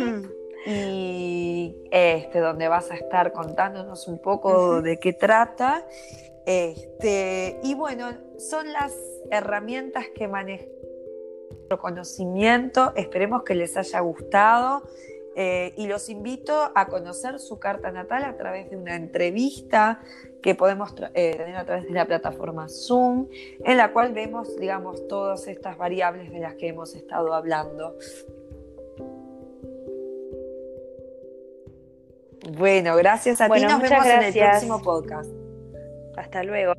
y 0.68 1.76
este, 1.90 2.40
donde 2.40 2.68
vas 2.68 2.92
a 2.92 2.96
estar 2.96 3.32
contándonos 3.32 4.08
un 4.08 4.22
poco 4.22 4.84
de 4.84 5.00
qué 5.00 5.14
trata. 5.14 5.84
Este, 6.46 7.60
y 7.64 7.74
bueno, 7.74 8.12
son 8.38 8.72
las 8.72 8.96
herramientas 9.32 10.06
que 10.16 10.28
manejas 10.28 10.68
conocimiento. 11.76 12.94
Esperemos 12.96 13.44
que 13.44 13.56
les 13.56 13.76
haya 13.76 14.00
gustado. 14.00 14.84
Eh, 15.40 15.76
y 15.78 15.86
los 15.86 16.10
invito 16.10 16.72
a 16.74 16.88
conocer 16.88 17.40
su 17.40 17.60
carta 17.60 17.92
natal 17.92 18.24
a 18.24 18.36
través 18.38 18.72
de 18.72 18.76
una 18.76 18.96
entrevista 18.96 20.02
que 20.42 20.56
podemos 20.56 20.96
eh, 21.14 21.36
tener 21.38 21.56
a 21.58 21.64
través 21.64 21.86
de 21.86 21.92
la 21.92 22.06
plataforma 22.06 22.68
Zoom, 22.68 23.28
en 23.64 23.78
la 23.78 23.94
cual 23.94 24.14
vemos, 24.14 24.58
digamos, 24.58 25.08
todas 25.08 25.48
estas 25.48 25.78
variables 25.78 26.32
de 26.32 26.40
las 26.40 26.56
que 26.56 26.70
hemos 26.70 26.96
estado 26.96 27.36
hablando. 27.36 27.96
Bueno, 32.58 32.96
gracias 32.96 33.40
a 33.40 33.48
ti. 33.50 33.62
Nos 33.62 33.82
vemos 33.82 34.06
en 34.06 34.24
el 34.24 34.34
próximo 34.34 34.82
podcast. 34.82 35.30
Hasta 36.16 36.44
luego. 36.44 36.74